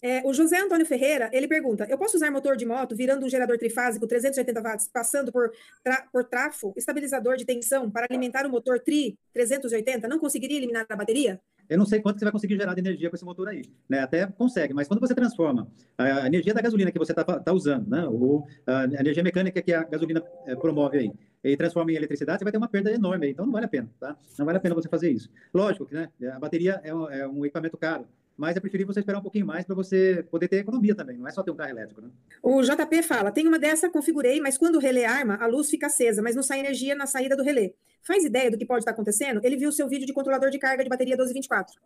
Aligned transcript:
É, 0.00 0.22
o 0.24 0.32
José 0.32 0.60
Antônio 0.60 0.86
Ferreira, 0.86 1.28
ele 1.32 1.48
pergunta, 1.48 1.84
eu 1.90 1.98
posso 1.98 2.16
usar 2.16 2.30
motor 2.30 2.56
de 2.56 2.64
moto 2.64 2.94
virando 2.94 3.26
um 3.26 3.28
gerador 3.28 3.58
trifásico 3.58 4.06
380 4.06 4.60
watts, 4.60 4.88
passando 4.88 5.32
por, 5.32 5.50
tra 5.82 6.06
por 6.12 6.24
trafo, 6.24 6.72
estabilizador 6.76 7.36
de 7.36 7.44
tensão 7.44 7.90
para 7.90 8.06
alimentar 8.08 8.46
o 8.46 8.50
motor 8.50 8.78
tri 8.78 9.18
380? 9.32 10.06
Não 10.06 10.18
conseguiria 10.18 10.56
eliminar 10.56 10.86
a 10.88 10.96
bateria? 10.96 11.40
Eu 11.68 11.76
não 11.76 11.84
sei 11.84 12.00
quanto 12.00 12.18
você 12.18 12.24
vai 12.24 12.32
conseguir 12.32 12.56
gerar 12.56 12.74
de 12.74 12.80
energia 12.80 13.10
com 13.10 13.16
esse 13.16 13.24
motor 13.24 13.48
aí, 13.48 13.62
né? 13.88 14.00
Até 14.00 14.26
consegue, 14.26 14.72
mas 14.72 14.88
quando 14.88 15.00
você 15.00 15.14
transforma 15.14 15.68
a 15.98 16.26
energia 16.26 16.54
da 16.54 16.62
gasolina 16.62 16.90
que 16.90 16.98
você 16.98 17.12
está 17.12 17.24
tá 17.24 17.52
usando, 17.52 17.88
né? 17.90 18.06
Ou 18.06 18.46
a 18.66 18.84
energia 18.84 19.22
mecânica 19.22 19.60
que 19.60 19.72
a 19.72 19.82
gasolina 19.82 20.22
é, 20.46 20.54
promove 20.54 20.98
aí, 20.98 21.12
e 21.44 21.56
transforma 21.56 21.92
em 21.92 21.96
eletricidade, 21.96 22.38
você 22.38 22.44
vai 22.44 22.52
ter 22.52 22.58
uma 22.58 22.68
perda 22.68 22.90
enorme 22.90 23.26
aí. 23.26 23.32
Então 23.32 23.44
não 23.44 23.52
vale 23.52 23.66
a 23.66 23.68
pena, 23.68 23.90
tá? 24.00 24.16
Não 24.38 24.46
vale 24.46 24.58
a 24.58 24.60
pena 24.60 24.74
você 24.74 24.88
fazer 24.88 25.10
isso. 25.10 25.28
Lógico 25.52 25.84
que, 25.84 25.94
né? 25.94 26.08
A 26.32 26.38
bateria 26.38 26.80
é 26.82 26.94
um, 26.94 27.10
é 27.10 27.28
um 27.28 27.44
equipamento 27.44 27.76
caro 27.76 28.06
mas 28.38 28.56
é 28.56 28.60
preferível 28.60 28.94
você 28.94 29.00
esperar 29.00 29.18
um 29.18 29.22
pouquinho 29.22 29.44
mais 29.44 29.66
para 29.66 29.74
você 29.74 30.24
poder 30.30 30.46
ter 30.46 30.58
economia 30.58 30.94
também, 30.94 31.18
não 31.18 31.26
é 31.26 31.32
só 31.32 31.42
ter 31.42 31.50
um 31.50 31.56
carro 31.56 31.70
elétrico, 31.70 32.00
né? 32.00 32.08
O 32.40 32.62
JP 32.62 33.02
fala, 33.02 33.32
tem 33.32 33.48
uma 33.48 33.58
dessa, 33.58 33.90
configurei, 33.90 34.40
mas 34.40 34.56
quando 34.56 34.76
o 34.76 34.78
relé 34.78 35.04
arma, 35.04 35.34
a 35.40 35.46
luz 35.48 35.68
fica 35.68 35.88
acesa, 35.88 36.22
mas 36.22 36.36
não 36.36 36.42
sai 36.42 36.60
energia 36.60 36.94
na 36.94 37.04
saída 37.04 37.36
do 37.36 37.42
relé. 37.42 37.74
Faz 38.00 38.24
ideia 38.24 38.48
do 38.48 38.56
que 38.56 38.64
pode 38.64 38.82
estar 38.82 38.92
acontecendo? 38.92 39.40
Ele 39.42 39.56
viu 39.56 39.68
o 39.68 39.72
seu 39.72 39.88
vídeo 39.88 40.06
de 40.06 40.12
controlador 40.12 40.50
de 40.50 40.58
carga 40.58 40.84
de 40.84 40.88
bateria 40.88 41.16
1224. 41.16 41.80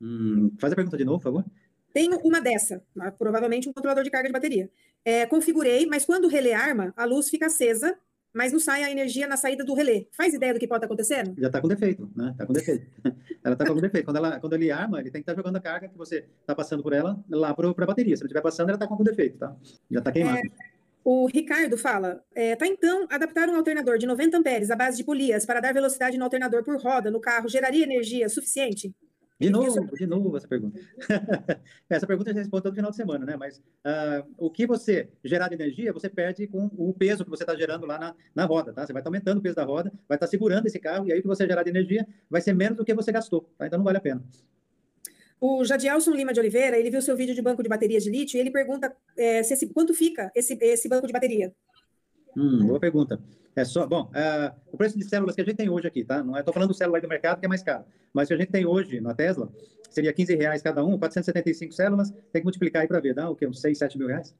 Hum, 0.00 0.50
faz 0.58 0.72
a 0.72 0.76
pergunta 0.76 0.96
de 0.96 1.04
novo, 1.04 1.18
por 1.18 1.24
favor. 1.24 1.44
Tenho 1.92 2.18
uma 2.20 2.40
dessa, 2.40 2.82
provavelmente 3.18 3.68
um 3.68 3.72
controlador 3.74 4.02
de 4.02 4.10
carga 4.10 4.28
de 4.28 4.32
bateria. 4.32 4.70
É, 5.04 5.26
configurei, 5.26 5.84
mas 5.84 6.06
quando 6.06 6.24
o 6.24 6.28
relé 6.28 6.54
arma, 6.54 6.94
a 6.96 7.04
luz 7.04 7.28
fica 7.28 7.46
acesa, 7.46 7.98
mas 8.38 8.52
não 8.52 8.60
sai 8.60 8.84
a 8.84 8.90
energia 8.90 9.26
na 9.26 9.36
saída 9.36 9.64
do 9.64 9.74
relé. 9.74 10.06
Faz 10.12 10.32
ideia 10.32 10.54
do 10.54 10.60
que 10.60 10.68
pode 10.68 10.78
estar 10.78 10.86
acontecendo? 10.86 11.34
Já 11.36 11.48
está 11.48 11.60
com 11.60 11.66
defeito, 11.66 12.08
né? 12.14 12.30
Está 12.30 12.46
com 12.46 12.52
defeito. 12.52 12.86
ela 13.42 13.54
está 13.54 13.66
com 13.66 13.74
defeito. 13.74 14.04
Quando, 14.04 14.16
ela, 14.16 14.38
quando 14.38 14.52
ele 14.52 14.70
arma, 14.70 15.00
ele 15.00 15.10
tem 15.10 15.20
que 15.20 15.24
estar 15.24 15.34
tá 15.34 15.36
jogando 15.36 15.56
a 15.56 15.60
carga 15.60 15.88
que 15.88 15.98
você 15.98 16.24
está 16.40 16.54
passando 16.54 16.80
por 16.80 16.92
ela 16.92 17.18
lá 17.28 17.52
para 17.52 17.68
a 17.68 17.86
bateria. 17.86 18.16
Se 18.16 18.22
não 18.22 18.28
estiver 18.28 18.40
passando, 18.40 18.68
ela 18.68 18.76
está 18.76 18.86
com 18.86 18.94
algum 18.94 19.02
defeito, 19.02 19.38
tá? 19.38 19.56
Já 19.90 19.98
está 19.98 20.12
queimado. 20.12 20.38
É, 20.38 20.42
o 21.02 21.26
Ricardo 21.26 21.76
fala, 21.76 22.22
é, 22.32 22.54
tá 22.54 22.64
então, 22.64 23.08
adaptar 23.10 23.48
um 23.48 23.56
alternador 23.56 23.98
de 23.98 24.06
90 24.06 24.38
amperes 24.38 24.70
à 24.70 24.76
base 24.76 24.96
de 24.96 25.02
polias 25.02 25.44
para 25.44 25.58
dar 25.58 25.74
velocidade 25.74 26.16
no 26.16 26.22
alternador 26.22 26.62
por 26.62 26.80
roda 26.80 27.10
no 27.10 27.20
carro 27.20 27.48
geraria 27.48 27.82
energia 27.82 28.28
suficiente? 28.28 28.94
De 29.40 29.50
novo, 29.50 29.86
de 29.94 30.06
novo 30.06 30.36
essa 30.36 30.48
pergunta. 30.48 30.80
essa 31.88 32.06
pergunta 32.06 32.30
gente 32.30 32.40
responde 32.40 32.64
todo 32.64 32.74
final 32.74 32.90
de 32.90 32.96
semana, 32.96 33.24
né? 33.24 33.36
Mas 33.36 33.58
uh, 33.58 34.26
o 34.36 34.50
que 34.50 34.66
você 34.66 35.08
gerar 35.22 35.48
de 35.48 35.54
energia, 35.54 35.92
você 35.92 36.08
perde 36.08 36.48
com 36.48 36.68
o 36.76 36.92
peso 36.92 37.24
que 37.24 37.30
você 37.30 37.44
está 37.44 37.54
gerando 37.54 37.86
lá 37.86 37.98
na, 37.98 38.14
na 38.34 38.44
roda, 38.44 38.72
tá? 38.72 38.84
Você 38.84 38.92
vai 38.92 39.00
estar 39.00 39.10
tá 39.10 39.16
aumentando 39.16 39.38
o 39.38 39.42
peso 39.42 39.54
da 39.54 39.64
roda, 39.64 39.92
vai 40.08 40.16
estar 40.16 40.26
tá 40.26 40.30
segurando 40.30 40.66
esse 40.66 40.80
carro, 40.80 41.06
e 41.06 41.12
aí 41.12 41.20
o 41.20 41.22
que 41.22 41.28
você 41.28 41.46
gerar 41.46 41.62
de 41.62 41.70
energia 41.70 42.04
vai 42.28 42.40
ser 42.40 42.52
menos 42.52 42.76
do 42.76 42.84
que 42.84 42.92
você 42.92 43.12
gastou, 43.12 43.48
tá? 43.56 43.66
Então 43.66 43.78
não 43.78 43.84
vale 43.84 43.98
a 43.98 44.00
pena. 44.00 44.24
O 45.40 45.64
Jadielson 45.64 46.10
Lima 46.10 46.32
de 46.32 46.40
Oliveira, 46.40 46.76
ele 46.76 46.90
viu 46.90 47.00
seu 47.00 47.16
vídeo 47.16 47.32
de 47.32 47.40
banco 47.40 47.62
de 47.62 47.68
baterias 47.68 48.02
de 48.02 48.10
lítio 48.10 48.36
e 48.36 48.40
ele 48.40 48.50
pergunta 48.50 48.92
é, 49.16 49.40
se 49.44 49.54
esse, 49.54 49.68
quanto 49.68 49.94
fica 49.94 50.32
esse, 50.34 50.58
esse 50.60 50.88
banco 50.88 51.06
de 51.06 51.12
bateria. 51.12 51.54
Hum, 52.38 52.64
boa 52.68 52.78
pergunta. 52.78 53.20
É 53.56 53.64
só, 53.64 53.84
bom, 53.84 54.04
uh, 54.04 54.56
o 54.72 54.76
preço 54.76 54.96
de 54.96 55.04
células 55.04 55.34
que 55.34 55.40
a 55.40 55.44
gente 55.44 55.56
tem 55.56 55.68
hoje 55.68 55.88
aqui, 55.88 56.04
tá? 56.04 56.22
Não 56.22 56.36
é, 56.36 56.42
tô 56.44 56.52
falando 56.52 56.68
do 56.68 56.74
célula 56.74 57.00
do 57.00 57.08
mercado 57.08 57.40
que 57.40 57.46
é 57.46 57.48
mais 57.48 57.64
caro, 57.64 57.84
mas 58.14 58.28
que 58.28 58.34
a 58.34 58.36
gente 58.36 58.52
tem 58.52 58.64
hoje 58.64 59.00
na 59.00 59.12
Tesla 59.12 59.52
seria 59.90 60.12
15 60.12 60.36
reais 60.36 60.62
cada 60.62 60.84
um, 60.84 60.96
475 60.96 61.72
células, 61.72 62.12
tem 62.32 62.40
que 62.40 62.44
multiplicar 62.44 62.82
aí 62.82 62.88
para 62.88 63.00
ver, 63.00 63.12
dá 63.12 63.28
o 63.28 63.34
quê? 63.34 63.44
Uns 63.44 63.60
6, 63.60 63.76
7 63.76 63.98
mil 63.98 64.06
reais? 64.06 64.36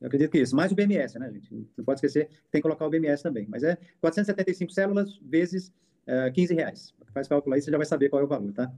Eu 0.00 0.06
acredito 0.06 0.30
que 0.30 0.38
isso. 0.38 0.54
Mais 0.54 0.70
o 0.70 0.76
BMS, 0.76 1.18
né, 1.18 1.28
gente? 1.32 1.52
Não 1.76 1.84
pode 1.84 1.98
esquecer, 1.98 2.28
tem 2.52 2.60
que 2.60 2.62
colocar 2.62 2.86
o 2.86 2.90
BMS 2.90 3.20
também. 3.20 3.46
Mas 3.48 3.64
é 3.64 3.76
475 4.00 4.70
células 4.70 5.18
vezes 5.20 5.68
uh, 6.06 6.28
eh, 6.28 6.30
15 6.30 6.54
reais. 6.54 6.94
Faz 7.12 7.26
cálculo 7.26 7.56
aí, 7.56 7.60
você 7.60 7.72
já 7.72 7.76
vai 7.76 7.86
saber 7.86 8.08
qual 8.08 8.22
é 8.22 8.24
o 8.24 8.28
valor, 8.28 8.52
tá? 8.52 8.72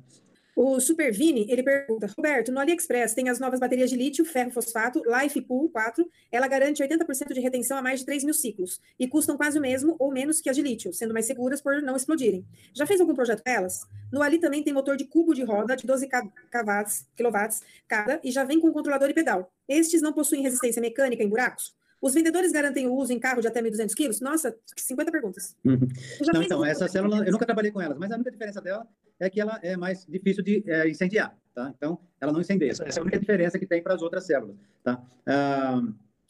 O 0.55 0.78
Supervini, 0.81 1.47
ele 1.48 1.62
pergunta, 1.62 2.06
Roberto, 2.14 2.53
no 2.53 2.61
AliExpress 2.61 3.14
tem 3.14 3.31
as 3.31 3.41
novas 3.41 3.58
baterias 3.58 3.89
de 3.89 3.97
lítio, 3.97 4.22
ferro 4.22 4.50
fosfato, 4.50 5.03
Life 5.06 5.41
Pool 5.41 5.70
4, 5.70 6.06
ela 6.31 6.47
garante 6.47 6.83
80% 6.83 7.33
de 7.33 7.41
retenção 7.41 7.78
a 7.78 7.83
mais 7.83 8.00
de 8.00 8.06
3 8.06 8.22
mil 8.25 8.34
ciclos, 8.34 8.78
e 8.98 9.08
custam 9.08 9.36
quase 9.39 9.58
o 9.58 9.62
mesmo 9.62 9.97
ou 9.98 10.12
menos 10.12 10.42
que 10.42 10.50
as 10.50 10.56
de 10.56 10.62
lítio, 10.62 10.92
sendo 10.92 11.14
mais 11.14 11.25
seguras 11.25 11.62
por 11.62 11.80
não 11.80 11.97
explodirem. 11.97 12.45
Já 12.74 12.86
fez 12.86 13.01
algum 13.01 13.14
projeto 13.14 13.42
delas? 13.42 13.86
No 14.13 14.20
Ali 14.20 14.39
também 14.39 14.63
tem 14.63 14.74
motor 14.74 14.96
de 14.96 15.07
cubo 15.07 15.33
de 15.33 15.42
roda 15.42 15.74
de 15.74 15.86
12 15.86 16.07
kW 16.07 17.48
cada, 17.89 18.20
e 18.23 18.30
já 18.30 18.45
vem 18.45 18.61
com 18.61 18.70
controlador 18.73 19.08
e 19.08 19.14
pedal. 19.14 19.51
Estes 19.67 20.02
não 20.02 20.13
possuem 20.13 20.42
resistência 20.42 20.83
mecânica 20.83 21.23
em 21.23 21.29
buracos? 21.29 21.74
Os 22.02 22.14
vendedores 22.14 22.51
garantem 22.51 22.89
o 22.89 22.95
uso 22.95 23.13
em 23.13 23.19
carro 23.19 23.40
de 23.40 23.46
até 23.46 23.63
1.200 23.63 23.95
quilos? 23.95 24.20
Nossa, 24.20 24.55
50 24.77 25.11
perguntas. 25.13 25.57
Uhum. 25.64 25.89
Não, 26.34 26.42
então, 26.42 26.64
essa 26.64 26.89
célula, 26.89 27.24
eu 27.24 27.30
nunca 27.30 27.46
trabalhei 27.46 27.70
com 27.70 27.80
elas, 27.80 27.96
mas 27.96 28.11
a 28.11 28.17
única 28.17 28.30
diferença 28.30 28.61
dela 28.61 28.84
é 29.22 29.30
que 29.30 29.40
ela 29.40 29.58
é 29.62 29.77
mais 29.77 30.05
difícil 30.06 30.42
de 30.42 30.64
é, 30.66 30.88
incendiar, 30.88 31.36
tá? 31.55 31.72
Então, 31.77 31.98
ela 32.20 32.33
não 32.33 32.40
incendeia. 32.40 32.72
Essa 32.72 32.83
é 32.84 32.98
a 32.98 33.02
única 33.02 33.20
diferença 33.20 33.58
que 33.58 33.66
tem 33.66 33.80
para 33.80 33.94
as 33.94 34.02
outras 34.02 34.27
células, 34.27 34.56
tá? 34.83 35.00
Ah, 35.24 35.80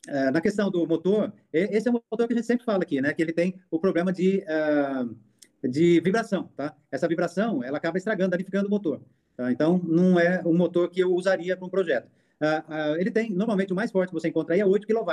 ah, 0.08 0.30
na 0.30 0.40
questão 0.42 0.70
do 0.70 0.86
motor, 0.86 1.32
esse 1.52 1.88
é 1.88 1.90
um 1.90 1.94
motor 1.94 2.26
que 2.26 2.34
a 2.34 2.36
gente 2.36 2.46
sempre 2.46 2.66
fala 2.66 2.82
aqui, 2.82 3.00
né? 3.00 3.14
Que 3.14 3.22
ele 3.22 3.32
tem 3.32 3.54
o 3.70 3.78
problema 3.78 4.12
de, 4.12 4.44
ah, 4.46 5.06
de 5.64 6.00
vibração, 6.00 6.50
tá? 6.54 6.76
Essa 6.90 7.08
vibração, 7.08 7.64
ela 7.64 7.78
acaba 7.78 7.96
estragando, 7.96 8.32
danificando 8.32 8.68
o 8.68 8.70
motor. 8.70 9.00
Tá? 9.36 9.50
Então, 9.50 9.80
não 9.82 10.20
é 10.20 10.42
um 10.44 10.54
motor 10.54 10.90
que 10.90 11.00
eu 11.00 11.14
usaria 11.14 11.56
para 11.56 11.66
um 11.66 11.70
projeto. 11.70 12.10
ele 12.98 13.10
tem, 13.10 13.30
normalmente, 13.30 13.72
o 13.72 13.76
mais 13.76 13.90
forte 13.90 14.10
que 14.10 14.14
você 14.14 14.28
encontra 14.28 14.54
aí 14.54 14.60
é 14.60 14.66
8 14.66 14.86
kW 14.86 15.10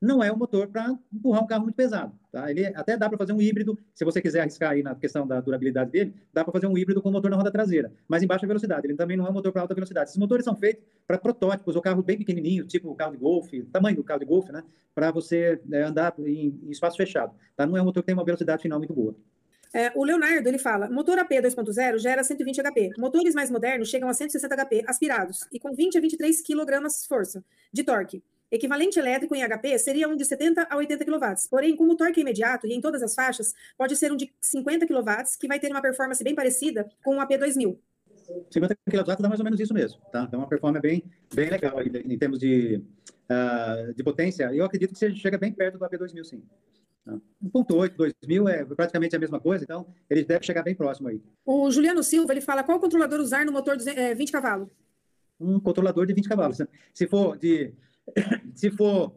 não 0.00 0.22
é 0.22 0.32
um 0.32 0.36
motor 0.36 0.68
para 0.68 0.96
empurrar 1.12 1.42
um 1.42 1.46
carro 1.46 1.62
muito 1.64 1.74
pesado. 1.74 2.12
Tá? 2.30 2.50
Ele 2.50 2.66
até 2.66 2.96
dá 2.96 3.08
para 3.08 3.18
fazer 3.18 3.32
um 3.32 3.42
híbrido, 3.42 3.78
se 3.94 4.04
você 4.04 4.22
quiser 4.22 4.40
arriscar 4.40 4.72
aí 4.72 4.82
na 4.82 4.94
questão 4.94 5.26
da 5.26 5.40
durabilidade 5.40 5.90
dele, 5.90 6.14
dá 6.32 6.44
para 6.44 6.52
fazer 6.52 6.66
um 6.66 6.78
híbrido 6.78 7.02
com 7.02 7.10
motor 7.10 7.30
na 7.30 7.36
roda 7.36 7.50
traseira, 7.50 7.92
mas 8.06 8.22
em 8.22 8.26
baixa 8.26 8.46
velocidade. 8.46 8.86
Ele 8.86 8.94
também 8.94 9.16
não 9.16 9.26
é 9.26 9.30
um 9.30 9.32
motor 9.32 9.52
para 9.52 9.62
alta 9.62 9.74
velocidade. 9.74 10.10
Esses 10.10 10.18
motores 10.18 10.44
são 10.44 10.54
feitos 10.54 10.84
para 11.06 11.18
protótipos 11.18 11.74
ou 11.74 11.82
carros 11.82 12.04
bem 12.04 12.16
pequenininhos, 12.16 12.68
tipo 12.68 12.90
o 12.90 12.94
carro 12.94 13.12
de 13.12 13.18
golfe, 13.18 13.62
tamanho 13.64 13.96
do 13.96 14.04
carro 14.04 14.20
de 14.20 14.26
golfe, 14.26 14.52
né? 14.52 14.62
Para 14.94 15.10
você 15.10 15.60
é, 15.72 15.82
andar 15.82 16.14
em, 16.18 16.58
em, 16.62 16.70
espaço 16.70 16.96
fechado. 16.96 17.34
Tá? 17.56 17.66
Não 17.66 17.76
é 17.76 17.82
um 17.82 17.84
motor 17.84 18.02
que 18.02 18.06
tem 18.06 18.14
uma 18.14 18.24
velocidade 18.24 18.62
final 18.62 18.78
muito 18.78 18.94
boa. 18.94 19.14
É, 19.72 19.92
o 19.94 20.04
Leonardo 20.04 20.48
ele 20.48 20.58
fala: 20.58 20.88
motor 20.88 21.18
AP 21.18 21.30
2.0 21.30 21.98
gera 21.98 22.22
120 22.22 22.62
HP. 22.62 22.90
Motores 22.98 23.34
mais 23.34 23.50
modernos 23.50 23.88
chegam 23.88 24.08
a 24.08 24.14
160 24.14 24.56
HP 24.56 24.84
aspirados 24.86 25.46
e 25.52 25.58
com 25.58 25.74
20 25.74 25.98
a 25.98 26.00
23 26.00 26.42
kg 26.42 26.88
força 27.06 27.44
de 27.72 27.84
torque. 27.84 28.22
Equivalente 28.50 28.98
elétrico 28.98 29.34
em 29.34 29.46
HP 29.46 29.78
seria 29.78 30.08
um 30.08 30.16
de 30.16 30.24
70 30.24 30.66
a 30.70 30.76
80 30.76 31.04
kW. 31.04 31.34
Porém, 31.50 31.76
como 31.76 31.92
o 31.92 31.96
torque 31.96 32.20
é 32.20 32.22
imediato 32.22 32.66
e 32.66 32.72
em 32.72 32.80
todas 32.80 33.02
as 33.02 33.14
faixas, 33.14 33.54
pode 33.76 33.94
ser 33.94 34.10
um 34.10 34.16
de 34.16 34.32
50 34.40 34.86
kW, 34.86 35.04
que 35.38 35.46
vai 35.46 35.60
ter 35.60 35.70
uma 35.70 35.82
performance 35.82 36.22
bem 36.24 36.34
parecida 36.34 36.88
com 37.04 37.18
o 37.18 37.20
AP2000. 37.20 37.78
50 38.50 38.76
kW 38.90 39.16
dá 39.18 39.28
mais 39.28 39.40
ou 39.40 39.44
menos 39.44 39.60
isso 39.60 39.74
mesmo, 39.74 40.00
tá? 40.10 40.24
Então, 40.26 40.40
uma 40.40 40.48
performance 40.48 40.82
bem, 40.82 41.04
bem 41.34 41.50
legal 41.50 41.80
em 41.82 42.18
termos 42.18 42.38
de, 42.38 42.82
uh, 43.30 43.92
de 43.94 44.02
potência. 44.02 44.50
Eu 44.54 44.64
acredito 44.64 44.92
que 44.92 44.98
você 44.98 45.14
chega 45.14 45.38
bem 45.38 45.52
perto 45.52 45.78
do 45.78 45.84
AP2000, 45.84 46.24
sim. 46.24 46.42
1.8, 47.42 47.90
tá? 47.90 47.96
2000 47.96 48.48
é 48.48 48.64
praticamente 48.64 49.16
a 49.16 49.18
mesma 49.18 49.40
coisa, 49.40 49.64
então 49.64 49.86
ele 50.10 50.24
deve 50.24 50.44
chegar 50.44 50.62
bem 50.62 50.74
próximo 50.74 51.08
aí. 51.08 51.20
O 51.44 51.70
Juliano 51.70 52.02
Silva, 52.02 52.32
ele 52.32 52.40
fala 52.40 52.62
qual 52.62 52.78
controlador 52.80 53.20
usar 53.20 53.44
no 53.44 53.52
motor 53.52 53.76
de 53.76 54.14
20 54.14 54.32
cavalos? 54.32 54.68
Um 55.40 55.58
controlador 55.60 56.04
de 56.04 56.12
20 56.12 56.28
cavalos. 56.28 56.58
Se 56.92 57.06
for 57.06 57.38
de 57.38 57.72
se 58.54 58.70
for 58.70 59.12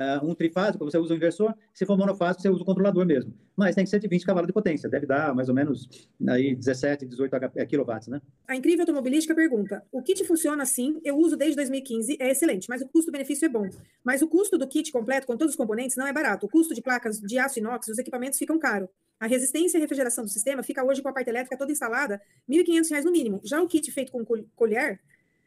uh, 0.00 0.26
um 0.26 0.34
trifásico, 0.34 0.84
você 0.84 0.98
usa 0.98 1.12
o 1.12 1.16
inversor. 1.16 1.54
Se 1.74 1.84
for 1.84 1.96
monofásico, 1.96 2.42
você 2.42 2.48
usa 2.48 2.62
o 2.62 2.64
controlador 2.64 3.04
mesmo. 3.04 3.34
Mas 3.54 3.74
tem 3.74 3.84
que 3.84 3.90
ser 3.90 4.00
de 4.00 4.08
20 4.08 4.24
cavalos 4.24 4.46
de 4.46 4.52
potência. 4.52 4.88
Deve 4.88 5.06
dar 5.06 5.34
mais 5.34 5.48
ou 5.48 5.54
menos 5.54 5.88
aí 6.28 6.54
17, 6.54 7.04
18 7.04 7.30
kW, 7.30 7.92
né? 8.08 8.22
A 8.48 8.56
Incrível 8.56 8.82
Automobilística 8.82 9.34
pergunta: 9.34 9.84
o 9.92 10.02
kit 10.02 10.24
funciona 10.24 10.62
assim, 10.62 10.98
eu 11.04 11.16
uso 11.18 11.36
desde 11.36 11.56
2015, 11.56 12.16
é 12.18 12.30
excelente, 12.30 12.68
mas 12.68 12.80
o 12.80 12.88
custo-benefício 12.88 13.44
é 13.44 13.48
bom. 13.48 13.68
Mas 14.02 14.22
o 14.22 14.28
custo 14.28 14.56
do 14.56 14.66
kit 14.66 14.90
completo, 14.90 15.26
com 15.26 15.36
todos 15.36 15.52
os 15.52 15.56
componentes, 15.56 15.96
não 15.96 16.06
é 16.06 16.12
barato. 16.12 16.46
O 16.46 16.48
custo 16.48 16.74
de 16.74 16.80
placas 16.80 17.20
de 17.20 17.38
aço 17.38 17.58
inox, 17.58 17.88
os 17.88 17.98
equipamentos 17.98 18.38
ficam 18.38 18.58
caros. 18.58 18.88
A 19.18 19.26
resistência 19.26 19.76
e 19.76 19.80
refrigeração 19.80 20.24
do 20.24 20.30
sistema 20.30 20.62
fica 20.62 20.82
hoje 20.82 21.02
com 21.02 21.08
a 21.10 21.12
parte 21.12 21.28
elétrica 21.28 21.54
toda 21.54 21.70
instalada, 21.70 22.22
R$ 22.48 22.64
1.500 22.64 23.04
no 23.04 23.12
mínimo. 23.12 23.40
Já 23.44 23.60
o 23.60 23.68
kit 23.68 23.90
feito 23.92 24.10
com 24.10 24.24
colher, 24.56 24.98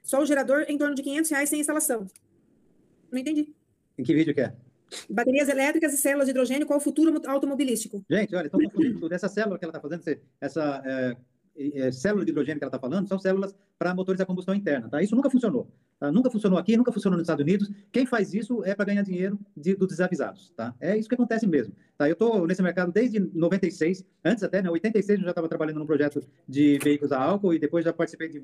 só 0.03 0.21
o 0.21 0.25
gerador 0.25 0.65
em 0.67 0.77
torno 0.77 0.93
de 0.93 1.01
500 1.01 1.31
reais 1.31 1.49
sem 1.49 1.59
instalação. 1.59 2.05
Não 3.13 3.19
entendi. 3.19 3.53
Em 3.95 4.03
que 4.03 4.13
vídeo 4.13 4.33
que 4.33 4.41
é? 4.41 4.53
Baterias 5.07 5.47
elétricas 5.47 5.93
e 5.93 5.97
células 5.97 6.25
de 6.25 6.31
hidrogênio, 6.31 6.65
qual 6.65 6.79
o 6.79 6.81
futuro 6.81 7.21
automobilístico? 7.27 8.03
Gente, 8.09 8.35
olha, 8.35 8.47
estão 8.47 8.59
confundindo 8.59 8.99
tudo. 8.99 9.13
Essa 9.13 9.27
célula 9.27 9.59
que 9.59 9.65
ela 9.65 9.71
está 9.71 9.79
fazendo, 9.79 10.19
essa 10.41 10.81
é, 10.83 11.15
é, 11.55 11.91
célula 11.91 12.25
de 12.25 12.31
hidrogênio 12.31 12.59
que 12.59 12.63
ela 12.63 12.69
está 12.69 12.79
falando, 12.79 13.07
são 13.07 13.19
células 13.19 13.55
para 13.77 13.93
motores 13.93 14.19
a 14.19 14.25
combustão 14.25 14.55
interna. 14.55 14.89
Tá? 14.89 15.01
Isso 15.01 15.15
nunca 15.15 15.29
funcionou. 15.29 15.67
Tá? 15.99 16.11
Nunca 16.11 16.31
funcionou 16.31 16.57
aqui, 16.57 16.75
nunca 16.75 16.91
funcionou 16.91 17.17
nos 17.17 17.25
Estados 17.25 17.43
Unidos. 17.43 17.69
Quem 17.91 18.05
faz 18.05 18.33
isso 18.33 18.63
é 18.65 18.73
para 18.73 18.85
ganhar 18.85 19.03
dinheiro 19.03 19.39
de, 19.55 19.75
dos 19.75 19.89
desavisados. 19.89 20.51
Tá? 20.55 20.73
É 20.79 20.97
isso 20.97 21.07
que 21.07 21.15
acontece 21.15 21.45
mesmo. 21.45 21.75
Tá? 21.97 22.09
Eu 22.09 22.13
estou 22.13 22.47
nesse 22.47 22.63
mercado 22.63 22.91
desde 22.91 23.19
96, 23.19 24.03
antes 24.25 24.43
até, 24.43 24.61
né, 24.61 24.69
86 24.69 25.19
eu 25.19 25.25
já 25.25 25.31
estava 25.31 25.47
trabalhando 25.47 25.77
num 25.77 25.85
projeto 25.85 26.23
de 26.47 26.79
veículos 26.83 27.11
a 27.11 27.21
álcool 27.21 27.53
e 27.53 27.59
depois 27.59 27.85
já 27.85 27.93
participei 27.93 28.29
de 28.29 28.43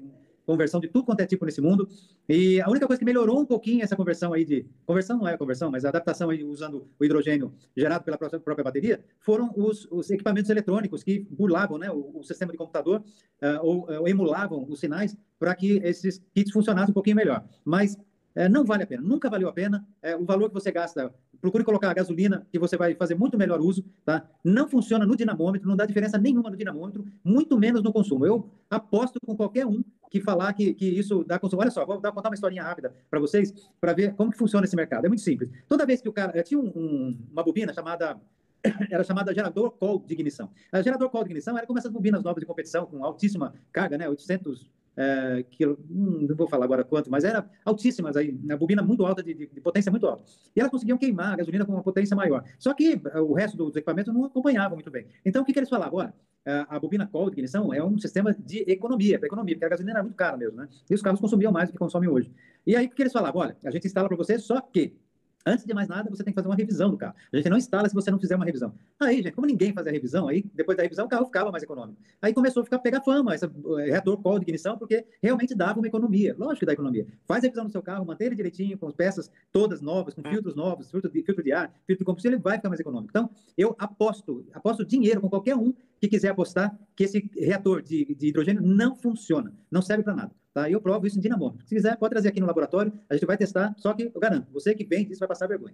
conversão 0.50 0.80
de 0.80 0.88
tudo 0.88 1.06
quanto 1.06 1.20
é 1.20 1.28
tipo 1.28 1.46
nesse 1.46 1.62
mundo. 1.62 1.88
E 2.28 2.60
a 2.60 2.68
única 2.68 2.88
coisa 2.88 3.00
que 3.00 3.06
melhorou 3.06 3.40
um 3.40 3.46
pouquinho 3.46 3.84
essa 3.84 3.96
conversão 3.96 4.34
aí 4.34 4.44
de 4.44 4.66
conversão 4.84 5.20
não 5.20 5.28
é 5.28 5.38
conversão, 5.38 5.70
mas 5.70 5.86
a 5.86 5.90
adaptação 5.90 6.32
aí 6.32 6.44
usando 6.44 6.88
o 7.00 7.06
hidrogênio 7.06 7.54
gerado 7.78 8.04
pela 8.04 8.18
própria 8.18 8.64
bateria 8.64 9.00
foram 9.20 9.54
os, 9.56 9.88
os 9.92 10.10
equipamentos 10.10 10.50
eletrônicos 10.50 11.04
que 11.04 11.20
burlavam, 11.30 11.78
né, 11.78 11.92
o, 11.92 12.20
o 12.20 12.24
sistema 12.24 12.52
de 12.52 12.58
computador 12.58 13.00
uh, 13.00 13.60
ou, 13.62 13.88
ou 13.92 14.08
emulavam 14.08 14.66
os 14.68 14.80
sinais 14.80 15.16
para 15.38 15.54
que 15.54 15.78
esses 15.84 16.20
kits 16.34 16.52
funcionassem 16.52 16.90
um 16.90 16.94
pouquinho 16.94 17.16
melhor. 17.16 17.46
Mas 17.64 17.96
é, 18.36 18.48
não 18.48 18.64
vale 18.64 18.84
a 18.84 18.88
pena, 18.88 19.02
nunca 19.02 19.30
valeu 19.30 19.50
a 19.50 19.54
pena. 19.54 19.86
É, 20.02 20.16
o 20.16 20.26
valor 20.26 20.50
que 20.50 20.54
você 20.54 20.72
gasta, 20.72 21.14
procure 21.42 21.64
colocar 21.64 21.90
a 21.90 21.94
gasolina, 21.94 22.46
que 22.52 22.60
você 22.60 22.78
vai 22.78 22.96
fazer 22.96 23.16
muito 23.16 23.38
melhor 23.38 23.60
uso, 23.60 23.84
tá? 24.06 24.28
Não 24.44 24.68
funciona 24.68 25.06
no 25.06 25.16
dinamômetro, 25.16 25.68
não 25.68 25.76
dá 25.76 25.86
diferença 25.86 26.18
nenhuma 26.18 26.50
no 26.50 26.58
dinamômetro, 26.58 27.06
muito 27.24 27.58
menos 27.58 27.82
no 27.82 27.92
consumo. 27.92 28.26
Eu 28.26 28.50
aposto 28.70 29.20
com 29.26 29.36
qualquer 29.36 29.66
um 29.66 29.84
que 30.10 30.20
falar 30.20 30.54
que, 30.54 30.74
que 30.74 30.86
isso 30.86 31.24
dá 31.24 31.38
consumo. 31.38 31.62
Olha 31.62 31.72
só, 31.72 31.86
vou 31.86 32.00
dar, 32.00 32.12
contar 32.12 32.30
uma 32.30 32.36
historinha 32.36 32.64
rápida 32.64 32.94
para 33.10 33.20
vocês, 33.20 33.54
para 33.80 33.94
ver 33.94 34.14
como 34.16 34.32
que 34.32 34.38
funciona 34.38 34.66
esse 34.66 34.76
mercado. 34.76 35.06
É 35.06 35.08
muito 35.08 35.22
simples. 35.22 35.50
Toda 35.68 35.86
vez 35.86 36.02
que 36.02 36.10
o 36.10 36.14
cara. 36.14 36.42
Tinha 36.44 36.60
um, 36.60 36.72
um, 36.76 37.18
uma 37.32 37.44
bobina 37.44 37.74
chamada 37.74 38.20
era 38.92 39.04
chamada 39.04 39.34
gerador 39.34 39.72
call 39.72 40.00
de 40.00 40.14
ignição. 40.14 40.50
A 40.72 40.82
gerador 40.82 41.10
call 41.10 41.24
de 41.24 41.30
ignição 41.30 41.58
era 41.58 41.66
como 41.66 41.80
essas 41.80 41.92
bobinas 41.92 42.24
novas 42.24 42.42
de 42.42 42.46
competição 42.46 42.86
com 42.86 43.04
altíssima 43.04 43.54
carga, 43.72 43.98
né, 43.98 44.08
800 44.10 44.70
é, 45.00 45.44
quilo, 45.50 45.80
hum, 45.90 46.28
não 46.28 46.36
vou 46.36 46.46
falar 46.46 46.66
agora 46.66 46.84
quanto, 46.84 47.10
mas 47.10 47.24
era 47.24 47.50
altíssimas 47.64 48.18
aí, 48.18 48.38
a 48.52 48.58
bobina 48.58 48.82
muito 48.82 49.06
alta, 49.06 49.24
de, 49.24 49.34
de, 49.34 49.48
de, 49.48 49.62
potência 49.62 49.90
muito 49.90 50.06
alta. 50.06 50.26
E 50.54 50.60
elas 50.60 50.70
conseguiam 50.70 50.98
queimar 50.98 51.34
a 51.34 51.36
gasolina 51.38 51.66
com 51.66 51.72
uma 51.72 51.82
potência 51.82 52.18
maior. 52.18 52.44
Só 52.58 52.74
que 52.74 53.02
eh, 53.14 53.20
o 53.22 53.34
resto 53.34 53.56
dos 53.56 53.74
equipamentos 53.78 54.14
não 54.14 54.26
acompanhava 54.26 54.76
muito 54.76 54.92
bem. 54.92 55.08
Então, 55.26 55.42
o 55.42 55.46
que, 55.46 55.54
que 55.54 55.60
eles 55.60 55.70
falavam? 55.70 56.00
Olha, 56.00 56.14
a 56.46 56.80
bobina 56.80 57.08
call 57.08 57.30
de 57.30 57.36
ignição 57.36 57.74
é 57.74 57.82
um 57.84 57.98
sistema 57.98 58.34
de 58.34 58.60
economia, 58.68 59.18
para 59.18 59.28
economia, 59.28 59.56
porque 59.56 59.66
a 59.66 59.70
gasolina 59.70 60.00
era 60.00 60.04
muito 60.04 60.16
cara 60.16 60.36
mesmo, 60.36 60.58
né? 60.58 60.68
E 60.90 60.94
os 60.94 61.02
carros 61.02 61.20
consumiam 61.20 61.52
mais 61.52 61.70
do 61.70 61.74
que 61.74 61.78
consomem 61.78 62.10
hoje. 62.10 62.34
E 62.68 62.76
aí, 62.76 62.88
o 62.88 62.90
que 62.90 63.02
eles 63.02 63.14
falavam? 63.14 63.42
Olha, 63.42 63.58
a 63.64 63.72
gente 63.72 63.88
instala 63.88 64.08
para 64.08 64.18
você, 64.18 64.38
só 64.38 64.60
que 64.60 64.98
Antes 65.46 65.66
de 65.66 65.74
mais 65.74 65.88
nada, 65.88 66.10
você 66.10 66.24
tem 66.24 66.34
que 66.34 66.36
fazer 66.36 66.50
uma 66.50 66.56
revisão 66.56 66.90
do 66.90 66.98
carro. 66.98 67.16
A 67.32 67.38
gente 67.38 67.50
não 67.50 67.58
instala 67.58 67.88
se 67.88 67.96
você 67.96 68.12
não 68.12 68.20
fizer 68.20 68.36
uma 68.36 68.46
revisão. 68.46 68.74
Aí, 69.00 69.22
gente, 69.24 69.32
como 69.32 69.48
ninguém 69.48 69.74
fazia 69.74 69.92
a 69.92 69.94
revisão, 69.94 70.28
aí 70.28 70.44
depois 70.54 70.76
da 70.76 70.84
revisão 70.84 71.06
o 71.06 71.10
carro 71.10 71.26
ficava 71.26 71.50
mais 71.50 71.64
econômico. 71.64 71.98
Aí 72.22 72.34
começou 72.34 72.62
a 72.62 72.64
ficar 72.66 72.80
pegar 72.80 73.02
fama, 73.02 73.34
esse 73.34 73.46
eh, 73.46 73.86
reator 73.86 74.18
call 74.18 74.38
de 74.38 74.44
ignição, 74.44 74.78
porque 74.78 75.06
realmente 75.22 75.56
dava 75.56 75.80
uma 75.80 75.88
economia. 75.88 76.36
Lógico 76.38 76.60
que 76.60 76.66
dá 76.66 76.74
economia. 76.74 77.08
Faz 77.26 77.44
a 77.44 77.48
revisão 77.48 77.66
do 77.66 77.72
seu 77.72 77.82
carro, 77.82 78.06
mantém 78.06 78.28
ele 78.28 78.36
direitinho, 78.36 78.78
com 78.78 78.88
as 78.88 78.94
peças 78.94 79.32
todas 79.52 79.82
novas, 79.82 80.14
com 80.14 80.22
filtros 80.22 80.56
novos, 80.56 80.92
filtro 80.92 81.10
de, 81.10 81.24
filtro 81.24 81.44
de 81.44 81.54
ar, 81.54 81.72
filtro 81.88 82.00
de 82.00 82.06
combustível, 82.06 82.36
ele 82.36 82.44
vai 82.44 82.58
ficar 82.58 82.70
mais 82.70 82.80
econômico. 82.80 83.10
Então, 83.10 83.30
eu 83.58 83.76
aposto, 83.80 84.46
aposto 84.54 84.86
dinheiro 84.86 85.22
com 85.22 85.30
qualquer 85.30 85.56
um 85.56 85.74
que 86.02 86.08
quiser 86.08 86.30
apostar 86.30 86.78
que 86.96 87.06
esse 87.06 87.30
reator 87.38 87.82
de, 87.82 88.14
de 88.16 88.28
hidrogênio 88.28 88.62
não 88.62 88.96
funciona, 88.96 89.54
não 89.72 89.82
serve 89.82 90.04
para 90.04 90.16
nada. 90.16 90.32
Tá? 90.60 90.70
E 90.70 90.74
eu 90.74 90.82
provo 90.82 91.08
isso 91.08 91.18
em 91.18 91.22
dinamômetro. 91.22 91.66
Se 91.66 91.74
quiser, 91.74 91.96
pode 91.98 92.12
trazer 92.12 92.28
aqui 92.28 92.42
no 92.42 92.46
laboratório, 92.46 92.92
a 93.10 93.14
gente 93.14 93.26
vai 93.26 93.38
testar, 93.38 93.74
só 93.78 93.94
que 93.94 94.12
eu 94.14 94.20
garanto, 94.20 94.52
você 94.52 94.76
que 94.76 94.84
vende 94.84 95.14
isso 95.14 95.20
vai 95.20 95.28
passar 95.30 95.48
vergonha. 95.48 95.74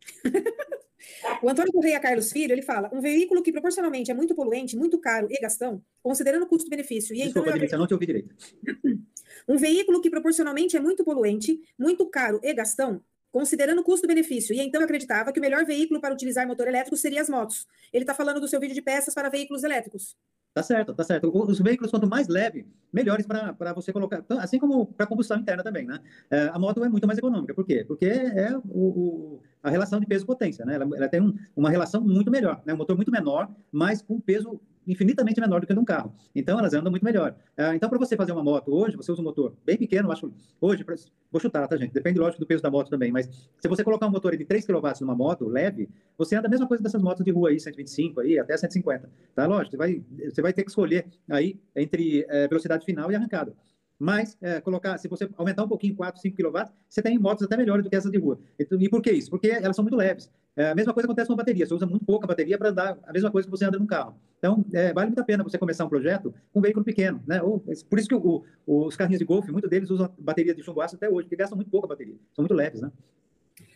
o 1.42 1.48
Antônio 1.48 1.72
Correia 1.72 1.98
Carlos 1.98 2.30
Filho, 2.30 2.52
ele 2.52 2.62
fala, 2.62 2.88
um 2.92 3.00
veículo 3.00 3.42
que 3.42 3.50
proporcionalmente 3.50 4.08
é 4.08 4.14
muito 4.14 4.32
poluente, 4.32 4.76
muito 4.76 4.96
caro 5.00 5.26
e 5.28 5.40
gastão, 5.40 5.82
considerando 6.04 6.46
custo-benefício... 6.46 7.16
E 7.16 7.24
Desculpa, 7.24 7.48
então, 7.50 7.62
eu... 7.62 7.68
eu 7.68 7.78
não 7.80 7.86
te 7.88 7.94
ouvi 7.94 8.06
direito. 8.06 8.32
um 9.48 9.56
veículo 9.56 10.00
que 10.00 10.08
proporcionalmente 10.08 10.76
é 10.76 10.80
muito 10.80 11.02
poluente, 11.02 11.60
muito 11.76 12.08
caro 12.08 12.38
e 12.44 12.54
gastão, 12.54 13.02
considerando 13.32 13.82
custo-benefício. 13.82 14.54
E 14.54 14.60
então 14.60 14.80
eu 14.80 14.84
acreditava 14.84 15.32
que 15.32 15.40
o 15.40 15.42
melhor 15.42 15.64
veículo 15.64 16.00
para 16.00 16.14
utilizar 16.14 16.46
motor 16.46 16.68
elétrico 16.68 16.96
seria 16.96 17.22
as 17.22 17.28
motos. 17.28 17.66
Ele 17.92 18.04
está 18.04 18.14
falando 18.14 18.40
do 18.40 18.46
seu 18.46 18.60
vídeo 18.60 18.74
de 18.74 18.82
peças 18.82 19.12
para 19.12 19.28
veículos 19.28 19.64
elétricos. 19.64 20.16
Tá 20.56 20.62
certo, 20.62 20.94
tá 20.94 21.04
certo. 21.04 21.30
Os 21.34 21.60
veículos, 21.60 21.90
quanto 21.90 22.08
mais 22.08 22.28
leve, 22.28 22.66
melhores 22.90 23.26
para 23.26 23.74
você 23.74 23.92
colocar, 23.92 24.24
assim 24.38 24.58
como 24.58 24.86
para 24.86 25.06
combustão 25.06 25.38
interna 25.38 25.62
também, 25.62 25.84
né? 25.84 26.00
É, 26.30 26.48
a 26.48 26.58
moto 26.58 26.82
é 26.82 26.88
muito 26.88 27.06
mais 27.06 27.18
econômica. 27.18 27.52
Por 27.52 27.66
quê? 27.66 27.84
Porque 27.86 28.06
é 28.06 28.56
o, 28.56 28.62
o 28.64 29.40
a 29.62 29.68
relação 29.68 30.00
de 30.00 30.06
peso-potência, 30.06 30.64
né? 30.64 30.76
Ela, 30.76 30.88
ela 30.96 31.08
tem 31.10 31.20
um, 31.20 31.34
uma 31.54 31.68
relação 31.68 32.00
muito 32.00 32.30
melhor, 32.30 32.62
né? 32.64 32.72
Um 32.72 32.78
motor 32.78 32.96
muito 32.96 33.12
menor, 33.12 33.50
mas 33.70 34.00
com 34.00 34.18
peso 34.18 34.58
infinitamente 34.86 35.40
menor 35.40 35.60
do 35.60 35.66
que 35.66 35.74
de 35.74 35.80
um 35.80 35.84
carro. 35.84 36.14
Então, 36.34 36.58
elas 36.58 36.74
andam 36.74 36.90
muito 36.90 37.04
melhor. 37.04 37.34
Uh, 37.58 37.74
então, 37.74 37.88
para 37.88 37.98
você 37.98 38.16
fazer 38.16 38.32
uma 38.32 38.42
moto 38.42 38.72
hoje, 38.72 38.96
você 38.96 39.10
usa 39.10 39.20
um 39.20 39.24
motor 39.24 39.54
bem 39.64 39.76
pequeno, 39.76 40.10
acho, 40.12 40.32
hoje, 40.60 40.84
vou 41.30 41.40
chutar, 41.40 41.66
tá, 41.66 41.76
gente? 41.76 41.92
Depende, 41.92 42.18
lógico, 42.18 42.40
do 42.40 42.46
peso 42.46 42.62
da 42.62 42.70
moto 42.70 42.88
também, 42.88 43.10
mas 43.10 43.26
se 43.60 43.68
você 43.68 43.82
colocar 43.82 44.06
um 44.06 44.10
motor 44.10 44.36
de 44.36 44.44
3 44.44 44.64
kW 44.64 44.80
numa 45.00 45.14
moto 45.14 45.46
leve, 45.46 45.88
você 46.16 46.36
anda 46.36 46.46
a 46.46 46.50
mesma 46.50 46.66
coisa 46.66 46.82
dessas 46.82 47.02
motos 47.02 47.24
de 47.24 47.30
rua 47.30 47.50
aí, 47.50 47.58
125 47.58 48.20
aí, 48.20 48.38
até 48.38 48.56
150, 48.56 49.10
tá? 49.34 49.46
Lógico, 49.46 49.72
você 49.72 49.76
vai, 49.76 50.04
você 50.30 50.42
vai 50.42 50.52
ter 50.52 50.62
que 50.62 50.70
escolher 50.70 51.06
aí 51.28 51.58
entre 51.74 52.24
é, 52.28 52.48
velocidade 52.48 52.84
final 52.84 53.10
e 53.10 53.14
arrancada. 53.14 53.54
Mas, 53.98 54.36
é, 54.42 54.60
colocar, 54.60 54.98
se 54.98 55.08
você 55.08 55.28
aumentar 55.36 55.64
um 55.64 55.68
pouquinho, 55.68 55.96
4, 55.96 56.20
5 56.20 56.36
kW, 56.36 56.70
você 56.88 57.00
tem 57.00 57.18
motos 57.18 57.44
até 57.44 57.56
melhores 57.56 57.82
do 57.82 57.88
que 57.88 57.96
essas 57.96 58.12
de 58.12 58.18
rua. 58.18 58.38
E, 58.58 58.88
por 58.88 59.00
que 59.00 59.10
isso? 59.10 59.30
Porque 59.30 59.48
elas 59.48 59.74
são 59.74 59.82
muito 59.82 59.96
leves. 59.96 60.30
É, 60.56 60.70
a 60.70 60.74
mesma 60.74 60.94
coisa 60.94 61.06
acontece 61.06 61.26
com 61.26 61.34
a 61.34 61.36
bateria. 61.36 61.66
Você 61.66 61.74
usa 61.74 61.86
muito 61.86 62.06
pouca 62.06 62.26
bateria 62.26 62.56
para 62.56 62.70
andar 62.70 62.98
a 63.04 63.12
mesma 63.12 63.30
coisa 63.30 63.46
que 63.46 63.50
você 63.50 63.66
anda 63.66 63.78
no 63.78 63.86
carro. 63.86 64.18
Então, 64.38 64.64
é, 64.72 64.92
vale 64.92 65.08
muito 65.08 65.20
a 65.20 65.24
pena 65.24 65.44
você 65.44 65.58
começar 65.58 65.84
um 65.84 65.88
projeto 65.88 66.34
com 66.52 66.60
um 66.60 66.62
veículo 66.62 66.84
pequeno. 66.84 67.22
Né? 67.26 67.42
Ou, 67.42 67.60
por 67.60 67.98
isso 67.98 68.08
que 68.08 68.14
o, 68.14 68.42
o, 68.66 68.86
os 68.86 68.96
carrinhos 68.96 69.18
de 69.18 69.24
golfe, 69.26 69.52
muitos 69.52 69.68
deles 69.68 69.90
usam 69.90 70.10
bateria 70.18 70.54
de 70.54 70.62
chumbo 70.62 70.80
ácido 70.80 70.96
até 70.96 71.12
hoje, 71.12 71.24
porque 71.24 71.36
gastam 71.36 71.56
muito 71.56 71.70
pouca 71.70 71.86
bateria. 71.86 72.16
São 72.34 72.42
muito 72.42 72.54
leves, 72.54 72.80
né? 72.80 72.90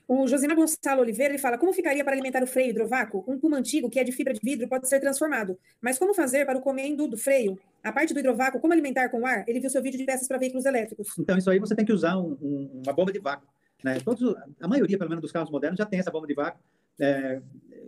O 0.09 0.27
Josina 0.27 0.56
Gonçalo 0.56 1.03
Oliveira 1.03 1.32
ele 1.32 1.41
fala: 1.41 1.56
como 1.56 1.73
ficaria 1.73 2.03
para 2.03 2.15
alimentar 2.15 2.43
o 2.43 2.47
freio 2.47 2.71
hidrovácuo? 2.71 3.25
Um 3.29 3.38
puma 3.38 3.59
antigo 3.59 3.88
que 3.88 4.00
é 4.00 4.03
de 4.03 4.11
fibra 4.11 4.35
de 4.35 4.41
vidro 4.43 4.69
pode 4.69 4.88
ser 4.88 4.99
transformado. 4.99 5.56
Mas 5.81 6.00
como 6.00 6.12
fazer 6.12 6.44
para 6.44 6.59
o 6.59 6.61
comendo 6.61 7.06
do 7.06 7.17
freio? 7.17 7.56
A 7.83 7.93
parte 7.93 8.12
do 8.12 8.19
hidrovácuo, 8.19 8.61
como 8.61 8.73
alimentar 8.73 9.09
com 9.09 9.25
ar? 9.25 9.44
Ele 9.47 9.61
viu 9.61 9.71
seu 9.71 9.81
vídeo 9.81 9.99
de 9.99 10.05
peças 10.05 10.26
para 10.26 10.37
veículos 10.37 10.67
elétricos. 10.67 11.17
Então, 11.17 11.38
isso 11.38 11.49
aí 11.49 11.61
você 11.61 11.76
tem 11.76 11.85
que 11.85 11.93
usar 11.93 12.19
um, 12.19 12.37
um, 12.43 12.83
uma 12.85 12.93
bomba 12.93 13.12
de 13.12 13.21
vácuo. 13.21 13.47
Né? 13.82 14.00
Todos, 14.00 14.35
a 14.61 14.69
maioria, 14.69 14.99
pelo 14.99 15.11
menos, 15.11 15.23
dos 15.23 15.32
carros 15.32 15.50
modernos 15.50 15.79
já 15.79 15.87
tem 15.87 15.99
essa 15.99 16.11
bomba 16.11 16.27
de 16.27 16.35
vácuo. 16.35 16.61
É, 17.03 17.41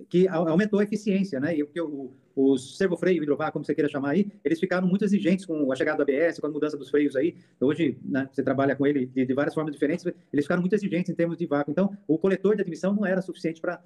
que 0.08 0.26
aumentou 0.28 0.80
a 0.80 0.84
eficiência, 0.84 1.38
né? 1.38 1.56
E 1.56 1.62
o, 1.62 2.12
os 2.34 2.76
servofreio, 2.76 3.22
hidrovácuo, 3.22 3.54
como 3.54 3.64
você 3.64 3.74
queira 3.74 3.88
chamar 3.88 4.10
aí, 4.10 4.30
eles 4.44 4.58
ficaram 4.58 4.86
muito 4.86 5.04
exigentes 5.04 5.44
com 5.44 5.70
a 5.70 5.76
chegada 5.76 6.04
do 6.04 6.10
ABS, 6.10 6.38
com 6.38 6.46
a 6.46 6.50
mudança 6.50 6.76
dos 6.76 6.90
freios 6.90 7.14
aí. 7.16 7.36
Hoje, 7.60 7.98
né, 8.04 8.28
você 8.30 8.42
trabalha 8.42 8.74
com 8.74 8.86
ele 8.86 9.06
de, 9.06 9.24
de, 9.24 9.34
várias 9.34 9.54
formas 9.54 9.72
diferentes, 9.72 10.04
eles 10.32 10.44
ficaram 10.44 10.60
muito 10.60 10.74
exigentes 10.74 11.10
em 11.10 11.14
termos 11.14 11.36
de 11.36 11.46
vácuo. 11.46 11.70
Então, 11.70 11.96
o 12.06 12.18
coletor 12.18 12.56
de 12.56 12.62
admissão 12.62 12.94
não 12.94 13.06
era 13.06 13.20
suficiente 13.20 13.60
para 13.60 13.82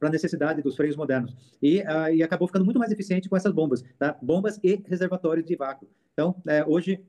a 0.00 0.10
necessidade 0.10 0.62
dos 0.62 0.76
freios 0.76 0.96
modernos. 0.96 1.34
E, 1.60 1.80
uh, 1.80 2.12
e 2.12 2.22
acabou 2.22 2.46
ficando 2.48 2.64
muito 2.64 2.78
mais 2.78 2.90
eficiente 2.90 3.28
com 3.28 3.36
essas 3.36 3.52
bombas, 3.52 3.82
tá? 3.98 4.16
Bombas 4.20 4.58
e 4.62 4.82
reservatórios 4.86 5.46
de 5.46 5.56
vácuo. 5.56 5.88
Então, 6.12 6.34
é, 6.46 6.64
hoje, 6.64 7.00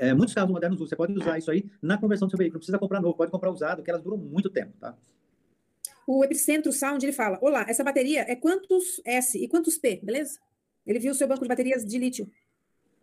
é, 0.00 0.14
muitos 0.14 0.34
carros 0.34 0.50
modernos 0.50 0.78
você 0.78 0.96
pode 0.96 1.12
usar 1.12 1.38
isso 1.38 1.50
aí 1.50 1.70
na 1.80 1.98
conversão 1.98 2.26
do 2.26 2.30
seu 2.30 2.38
veículo. 2.38 2.54
Não 2.54 2.60
precisa 2.60 2.78
comprar 2.78 3.00
novo, 3.00 3.16
pode 3.16 3.30
comprar 3.30 3.50
usado, 3.50 3.82
que 3.82 3.90
elas 3.90 4.02
duram 4.02 4.16
muito 4.16 4.50
tempo, 4.50 4.72
tá? 4.80 4.96
o 6.06 6.24
Epicentro 6.24 6.72
Sound, 6.72 7.04
ele 7.04 7.12
fala, 7.12 7.38
olá, 7.40 7.64
essa 7.68 7.84
bateria 7.84 8.22
é 8.28 8.34
quantos 8.34 9.00
S 9.04 9.38
e 9.38 9.46
quantos 9.46 9.78
P, 9.78 10.00
beleza? 10.02 10.40
Ele 10.84 10.98
viu 10.98 11.12
o 11.12 11.14
seu 11.14 11.28
banco 11.28 11.42
de 11.42 11.48
baterias 11.48 11.84
de 11.84 11.98
lítio. 11.98 12.28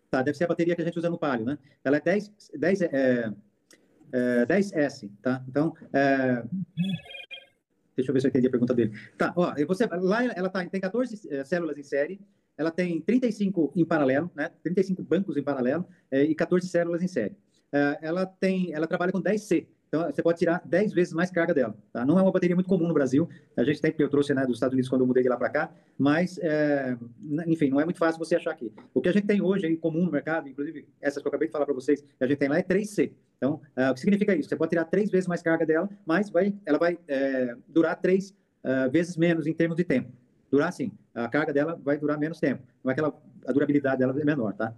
Tá, 0.10 0.22
deve 0.22 0.38
ser 0.38 0.44
a 0.44 0.48
bateria 0.48 0.76
que 0.76 0.82
a 0.82 0.86
gente 0.86 1.00
usa 1.00 1.10
no 1.10 1.18
Palio, 1.18 1.46
né? 1.46 1.58
Ela 1.86 1.98
é 1.98 2.02
10, 2.02 2.32
10, 2.54 2.82
é, 2.82 3.34
é, 4.12 4.46
10S, 4.46 5.10
tá? 5.22 5.42
Então, 5.48 5.74
é, 5.94 6.44
deixa 7.96 8.10
eu 8.10 8.14
ver 8.14 8.20
se 8.20 8.28
eu 8.28 8.30
entendi 8.30 8.48
a 8.48 8.52
pergunta 8.52 8.74
dele. 8.74 8.92
Tá, 9.18 9.34
ó, 9.38 9.54
você, 9.66 9.86
lá 9.86 10.26
ela 10.26 10.50
tá, 10.50 10.66
tem 10.66 10.82
14 10.82 11.30
é, 11.30 11.44
células 11.46 11.78
em 11.78 11.84
série, 11.84 12.20
ela 12.58 12.72
tem 12.72 13.00
35 13.00 13.72
em 13.76 13.86
paralelo, 13.86 14.32
né? 14.36 14.50
35 14.64 15.04
bancos 15.04 15.38
em 15.38 15.44
paralelo 15.44 15.86
é, 16.10 16.24
e 16.24 16.34
14 16.34 16.68
células 16.68 17.04
em 17.04 17.08
série. 17.08 17.36
É, 17.72 18.00
ela 18.02 18.26
tem, 18.26 18.74
ela 18.74 18.88
trabalha 18.88 19.12
com 19.12 19.22
10C, 19.22 19.68
então, 19.88 20.04
você 20.04 20.22
pode 20.22 20.38
tirar 20.38 20.62
10 20.66 20.94
vezes 20.94 21.14
mais 21.14 21.32
carga 21.32 21.54
dela. 21.54 21.76
Tá? 21.94 22.06
Não 22.06 22.20
é 22.20 22.22
uma 22.22 22.32
bateria 22.32 22.56
muito 22.56 22.68
comum 22.68 22.88
no 22.88 22.94
Brasil. 22.94 23.30
A 23.56 23.64
gente 23.64 23.82
tem, 23.82 23.94
eu 23.98 24.10
trouxe 24.10 24.34
né, 24.34 24.46
dos 24.46 24.58
Estados 24.58 24.74
Unidos 24.74 24.90
quando 24.90 25.02
eu 25.02 25.08
mudei 25.08 25.24
de 25.24 25.30
lá 25.30 25.38
para 25.38 25.50
cá, 25.50 25.72
mas, 25.98 26.38
é, 26.40 26.98
enfim, 27.46 27.70
não 27.70 27.80
é 27.80 27.86
muito 27.86 27.98
fácil 27.98 28.20
você 28.20 28.36
achar 28.36 28.52
aqui. 28.52 28.72
O 28.94 29.02
que 29.02 29.08
a 29.08 29.14
gente 29.14 29.26
tem 29.26 29.42
hoje 29.42 29.66
em 29.66 29.76
comum 29.78 30.04
no 30.04 30.12
mercado, 30.12 30.50
inclusive 30.50 30.86
essas 31.02 31.22
que 31.22 31.28
eu 31.28 31.30
acabei 31.30 31.48
de 31.48 31.52
falar 31.54 31.66
para 31.66 31.74
vocês, 31.74 32.02
que 32.02 32.24
a 32.24 32.28
gente 32.28 32.38
tem 32.38 32.50
lá 32.50 32.58
é 32.58 32.64
3C. 32.64 33.12
Então, 33.38 33.62
o 33.90 33.94
que 33.94 34.00
significa 34.00 34.36
isso? 34.36 34.50
Você 34.50 34.56
pode 34.56 34.72
tirar 34.72 34.86
três 34.86 35.10
vezes 35.10 35.28
mais 35.28 35.42
carga 35.42 35.66
dela, 35.66 35.90
mas 36.06 36.30
vai, 36.30 36.54
ela 36.66 36.78
vai 36.78 36.98
durar 37.68 37.96
três 37.96 38.36
vezes 38.92 39.16
menos 39.16 39.46
em 39.46 39.54
termos 39.54 39.78
de 39.78 39.84
tempo. 39.84 40.12
Durar 40.52 40.74
sim. 40.74 40.92
A 41.18 41.28
carga 41.28 41.52
dela 41.52 41.80
vai 41.84 41.98
durar 41.98 42.18
menos 42.18 42.40
tempo. 42.40 42.64
Não 42.84 42.92
é 42.92 42.94
que 42.94 43.00
ela, 43.00 43.14
a 43.48 43.52
durabilidade 43.52 43.98
dela 43.98 44.16
é 44.20 44.24
menor, 44.24 44.54
tá? 44.54 44.74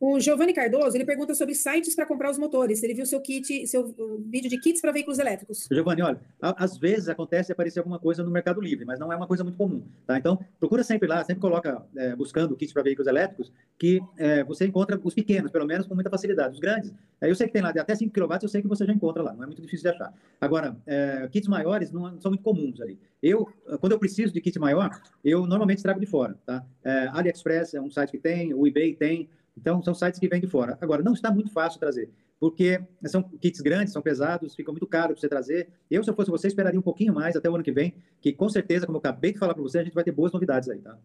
O 0.00 0.18
Giovanni 0.20 0.52
Cardoso, 0.52 0.96
ele 0.96 1.04
pergunta 1.04 1.34
sobre 1.34 1.54
sites 1.54 1.94
para 1.94 2.06
comprar 2.06 2.30
os 2.30 2.38
motores. 2.38 2.82
Ele 2.82 2.94
viu 2.94 3.06
seu 3.06 3.20
kit, 3.20 3.66
seu 3.66 3.94
vídeo 4.26 4.50
de 4.50 4.58
kits 4.58 4.80
para 4.80 4.92
veículos 4.92 5.18
elétricos. 5.18 5.68
Giovanni, 5.70 6.02
olha, 6.02 6.20
às 6.40 6.76
vezes 6.76 7.08
acontece 7.08 7.52
aparecer 7.52 7.78
alguma 7.78 7.98
coisa 7.98 8.22
no 8.22 8.30
Mercado 8.30 8.60
Livre, 8.60 8.84
mas 8.84 8.98
não 8.98 9.12
é 9.12 9.16
uma 9.16 9.26
coisa 9.26 9.42
muito 9.44 9.56
comum, 9.56 9.82
tá? 10.06 10.18
Então, 10.18 10.38
procura 10.58 10.82
sempre 10.82 11.08
lá, 11.08 11.24
sempre 11.24 11.40
coloca, 11.40 11.82
é, 11.96 12.14
buscando 12.16 12.56
kits 12.56 12.72
para 12.72 12.82
veículos 12.82 13.06
elétricos, 13.06 13.52
que 13.78 14.00
é, 14.18 14.44
você 14.44 14.66
encontra 14.66 15.00
os 15.02 15.14
pequenos, 15.14 15.50
pelo 15.50 15.66
menos 15.66 15.86
com 15.86 15.94
muita 15.94 16.10
facilidade. 16.10 16.54
Os 16.54 16.60
grandes, 16.60 16.92
é, 17.20 17.30
eu 17.30 17.34
sei 17.34 17.46
que 17.46 17.52
tem 17.52 17.62
lá 17.62 17.72
de 17.72 17.78
até 17.78 17.94
5 17.94 18.12
kW, 18.12 18.38
eu 18.42 18.48
sei 18.48 18.62
que 18.62 18.68
você 18.68 18.84
já 18.84 18.92
encontra 18.92 19.22
lá, 19.22 19.32
não 19.32 19.44
é 19.44 19.46
muito 19.46 19.62
difícil 19.62 19.90
de 19.90 19.96
achar. 19.96 20.12
Agora, 20.40 20.76
é, 20.86 21.28
kits 21.30 21.48
maiores 21.48 21.90
não 21.90 22.20
são 22.20 22.30
muito 22.30 22.42
comuns 22.42 22.80
ali. 22.80 22.98
Eu, 23.22 23.48
quando 23.80 23.92
eu 23.92 23.98
preciso 23.98 24.32
de 24.32 24.40
kit 24.40 24.58
maior, 24.58 24.90
eu 25.24 25.46
normalmente 25.46 25.82
trago 25.82 25.98
de 25.98 26.06
fora, 26.06 26.36
tá? 26.44 26.64
É, 26.84 27.08
AliExpress 27.12 27.74
é 27.74 27.80
um 27.80 27.90
site 27.90 28.10
que 28.10 28.18
tem, 28.18 28.52
o 28.52 28.66
eBay 28.66 28.94
tem, 28.94 29.28
então, 29.56 29.82
são 29.82 29.94
sites 29.94 30.18
que 30.18 30.28
vêm 30.28 30.40
de 30.40 30.46
fora. 30.46 30.76
Agora, 30.80 31.02
não 31.02 31.12
está 31.12 31.30
muito 31.30 31.50
fácil 31.50 31.78
trazer, 31.78 32.10
porque 32.40 32.80
são 33.06 33.22
kits 33.22 33.60
grandes, 33.60 33.92
são 33.92 34.02
pesados, 34.02 34.54
fica 34.54 34.70
muito 34.70 34.86
caro 34.86 35.12
para 35.12 35.20
você 35.20 35.28
trazer. 35.28 35.68
Eu, 35.90 36.02
se 36.02 36.10
eu 36.10 36.14
fosse 36.14 36.30
você, 36.30 36.48
esperaria 36.48 36.78
um 36.78 36.82
pouquinho 36.82 37.14
mais 37.14 37.36
até 37.36 37.48
o 37.48 37.54
ano 37.54 37.64
que 37.64 37.72
vem, 37.72 37.94
que 38.20 38.32
com 38.32 38.48
certeza, 38.48 38.86
como 38.86 38.96
eu 38.96 39.00
acabei 39.00 39.32
de 39.32 39.38
falar 39.38 39.54
para 39.54 39.62
você, 39.62 39.78
a 39.78 39.84
gente 39.84 39.94
vai 39.94 40.04
ter 40.04 40.12
boas 40.12 40.32
novidades 40.32 40.68
aí, 40.68 40.80
tá? 40.80 40.98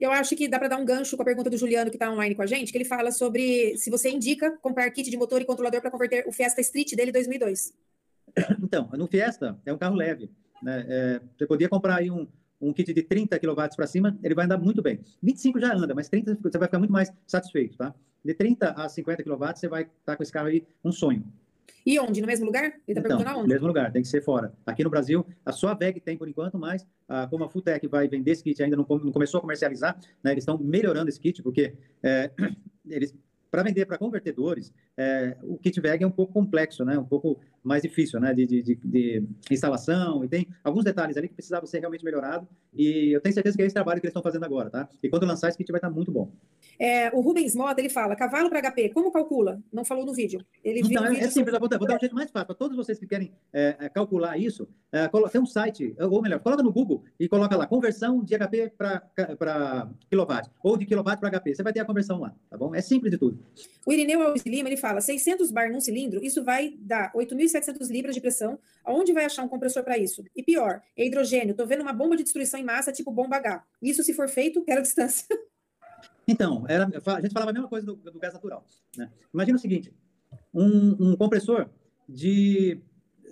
Eu 0.00 0.10
acho 0.10 0.34
que 0.34 0.48
dá 0.48 0.58
para 0.58 0.68
dar 0.68 0.78
um 0.78 0.84
gancho 0.84 1.16
com 1.16 1.22
a 1.22 1.24
pergunta 1.24 1.48
do 1.48 1.56
Juliano, 1.56 1.90
que 1.90 1.96
está 1.96 2.10
online 2.10 2.34
com 2.34 2.42
a 2.42 2.46
gente, 2.46 2.72
que 2.72 2.78
ele 2.78 2.84
fala 2.84 3.12
sobre 3.12 3.76
se 3.76 3.88
você 3.88 4.10
indica 4.10 4.50
comprar 4.60 4.90
kit 4.90 5.08
de 5.08 5.16
motor 5.16 5.40
e 5.40 5.44
controlador 5.44 5.80
para 5.80 5.92
converter 5.92 6.26
o 6.26 6.32
Fiesta 6.32 6.60
Street 6.60 6.94
dele 6.94 7.12
2002. 7.12 7.72
Então, 8.62 8.90
no 8.92 9.06
Fiesta 9.06 9.58
é 9.64 9.72
um 9.72 9.78
carro 9.78 9.94
leve. 9.94 10.28
Né? 10.60 10.84
É, 10.88 11.20
você 11.38 11.46
podia 11.46 11.68
comprar 11.68 11.96
aí 11.96 12.10
um, 12.10 12.26
um 12.60 12.72
kit 12.72 12.92
de 12.92 13.02
30 13.02 13.38
kW 13.38 13.54
para 13.76 13.86
cima, 13.86 14.18
ele 14.22 14.34
vai 14.34 14.44
andar 14.44 14.58
muito 14.58 14.82
bem. 14.82 15.00
25 15.22 15.60
já 15.60 15.74
anda, 15.74 15.94
mas 15.94 16.08
30 16.08 16.38
você 16.42 16.58
vai 16.58 16.68
ficar 16.68 16.78
muito 16.78 16.92
mais 16.92 17.12
satisfeito, 17.26 17.76
tá? 17.76 17.94
De 18.24 18.34
30 18.34 18.70
a 18.70 18.88
50 18.88 19.22
kW 19.22 19.44
você 19.54 19.68
vai 19.68 19.82
estar 19.82 19.94
tá 20.04 20.16
com 20.16 20.22
esse 20.22 20.32
carro 20.32 20.48
aí 20.48 20.66
um 20.84 20.92
sonho. 20.92 21.24
E 21.84 21.98
onde? 22.00 22.20
No 22.20 22.26
mesmo 22.26 22.46
lugar? 22.46 22.64
Ele 22.64 22.72
está 22.88 23.00
então, 23.00 23.02
perguntando 23.02 23.30
aonde? 23.30 23.48
No 23.48 23.54
mesmo 23.54 23.66
lugar, 23.68 23.92
tem 23.92 24.02
que 24.02 24.08
ser 24.08 24.20
fora. 24.20 24.52
Aqui 24.66 24.82
no 24.82 24.90
Brasil, 24.90 25.24
a 25.44 25.52
sua 25.52 25.72
VEG 25.72 26.00
tem 26.00 26.16
por 26.16 26.28
enquanto, 26.28 26.58
mas 26.58 26.84
ah, 27.08 27.28
como 27.28 27.44
a 27.44 27.48
Futec 27.48 27.86
vai 27.86 28.08
vender 28.08 28.32
esse 28.32 28.42
kit, 28.42 28.60
ainda 28.60 28.76
não, 28.76 28.84
não 28.88 29.12
começou 29.12 29.38
a 29.38 29.40
comercializar, 29.40 29.96
né, 30.22 30.32
eles 30.32 30.42
estão 30.42 30.58
melhorando 30.58 31.08
esse 31.08 31.20
kit, 31.20 31.42
porque 31.42 31.74
é, 32.02 32.30
eles 32.88 33.14
para 33.50 33.62
vender 33.62 33.86
para 33.86 33.96
convertedores, 33.96 34.72
é, 34.96 35.36
o 35.42 35.58
kit 35.58 35.80
VEG 35.80 36.04
é 36.04 36.06
um 36.06 36.10
pouco 36.10 36.32
complexo, 36.32 36.84
né? 36.84 36.98
Um 36.98 37.04
pouco 37.04 37.38
mais 37.62 37.82
difícil, 37.82 38.18
né? 38.20 38.32
De, 38.32 38.46
de, 38.46 38.62
de, 38.62 38.74
de, 38.76 39.24
instalação 39.50 40.24
e 40.24 40.28
tem 40.28 40.46
alguns 40.62 40.84
detalhes 40.84 41.16
ali 41.16 41.28
que 41.28 41.34
precisavam 41.34 41.66
ser 41.66 41.80
realmente 41.80 42.04
melhorado 42.04 42.48
e 42.72 43.14
eu 43.14 43.20
tenho 43.20 43.34
certeza 43.34 43.56
que 43.56 43.62
é 43.62 43.66
esse 43.66 43.74
trabalho 43.74 44.00
que 44.00 44.06
eles 44.06 44.12
estão 44.12 44.22
fazendo 44.22 44.44
agora, 44.44 44.70
tá? 44.70 44.88
E 45.02 45.08
quando 45.08 45.26
lançar 45.26 45.48
esse 45.48 45.58
kit 45.58 45.70
vai 45.70 45.78
estar 45.78 45.90
muito 45.90 46.12
bom. 46.12 46.30
É, 46.78 47.10
o 47.14 47.20
Rubens 47.20 47.54
Mota, 47.54 47.80
ele 47.80 47.88
fala, 47.88 48.14
cavalo 48.14 48.48
para 48.48 48.70
HP, 48.70 48.90
como 48.90 49.10
calcula? 49.10 49.60
Não 49.72 49.84
falou 49.84 50.04
no 50.04 50.12
vídeo. 50.12 50.44
Ele 50.62 50.80
então, 50.80 51.04
é, 51.06 51.10
vídeo 51.10 51.24
é 51.24 51.30
simples, 51.30 51.58
vou 51.58 51.68
dar, 51.68 51.78
vou 51.78 51.88
dar 51.88 51.96
um 51.96 52.00
jeito 52.00 52.14
mais 52.14 52.30
fácil. 52.30 52.46
Para 52.46 52.54
todos 52.54 52.76
vocês 52.76 52.98
que 52.98 53.06
querem 53.06 53.32
é, 53.52 53.76
é 53.80 53.88
calcular 53.88 54.38
isso, 54.38 54.68
é, 54.92 55.08
tem 55.30 55.40
um 55.40 55.46
site, 55.46 55.94
ou 55.98 56.22
melhor, 56.22 56.40
coloca 56.40 56.62
no 56.62 56.72
Google 56.72 57.04
e 57.18 57.28
coloca 57.28 57.56
lá, 57.56 57.66
conversão 57.66 58.22
de 58.22 58.36
HP 58.36 58.72
para 58.76 59.90
quilowatt, 60.08 60.50
ou 60.62 60.76
de 60.76 60.86
quilowatt 60.86 61.18
para 61.18 61.30
HP. 61.30 61.54
Você 61.54 61.62
vai 61.62 61.72
ter 61.72 61.80
a 61.80 61.84
conversão 61.84 62.20
lá, 62.20 62.34
tá 62.50 62.56
bom? 62.56 62.74
É 62.74 62.80
simples 62.80 63.10
de 63.10 63.18
tudo. 63.18 63.38
O 63.86 63.92
Irineu 63.92 64.22
Alves 64.22 64.44
Lima, 64.44 64.68
ele 64.68 64.76
fala, 64.76 64.85
600 65.00 65.50
bar 65.50 65.70
num 65.70 65.80
cilindro, 65.80 66.24
isso 66.24 66.44
vai 66.44 66.74
dar 66.78 67.12
8.700 67.12 67.90
libras 67.90 68.14
de 68.14 68.20
pressão. 68.20 68.58
Aonde 68.84 69.12
vai 69.12 69.24
achar 69.24 69.42
um 69.42 69.48
compressor 69.48 69.82
para 69.82 69.98
isso? 69.98 70.24
E 70.34 70.42
pior, 70.42 70.82
é 70.96 71.06
hidrogênio. 71.06 71.50
Estou 71.50 71.66
vendo 71.66 71.82
uma 71.82 71.92
bomba 71.92 72.16
de 72.16 72.22
destruição 72.22 72.58
em 72.58 72.64
massa, 72.64 72.92
tipo 72.92 73.10
bomba 73.10 73.36
H. 73.36 73.64
Isso, 73.82 74.02
se 74.02 74.14
for 74.14 74.28
feito, 74.28 74.62
quero 74.62 74.80
distância. 74.82 75.26
Então, 76.28 76.64
era, 76.68 76.84
a 76.84 77.20
gente 77.20 77.32
falava 77.32 77.50
a 77.50 77.54
mesma 77.54 77.68
coisa 77.68 77.86
do, 77.86 77.96
do 77.96 78.18
gás 78.18 78.34
natural. 78.34 78.64
Né? 78.96 79.10
Imagina 79.32 79.56
o 79.56 79.60
seguinte: 79.60 79.92
um, 80.52 81.10
um, 81.10 81.16
compressor 81.16 81.68
de 82.08 82.80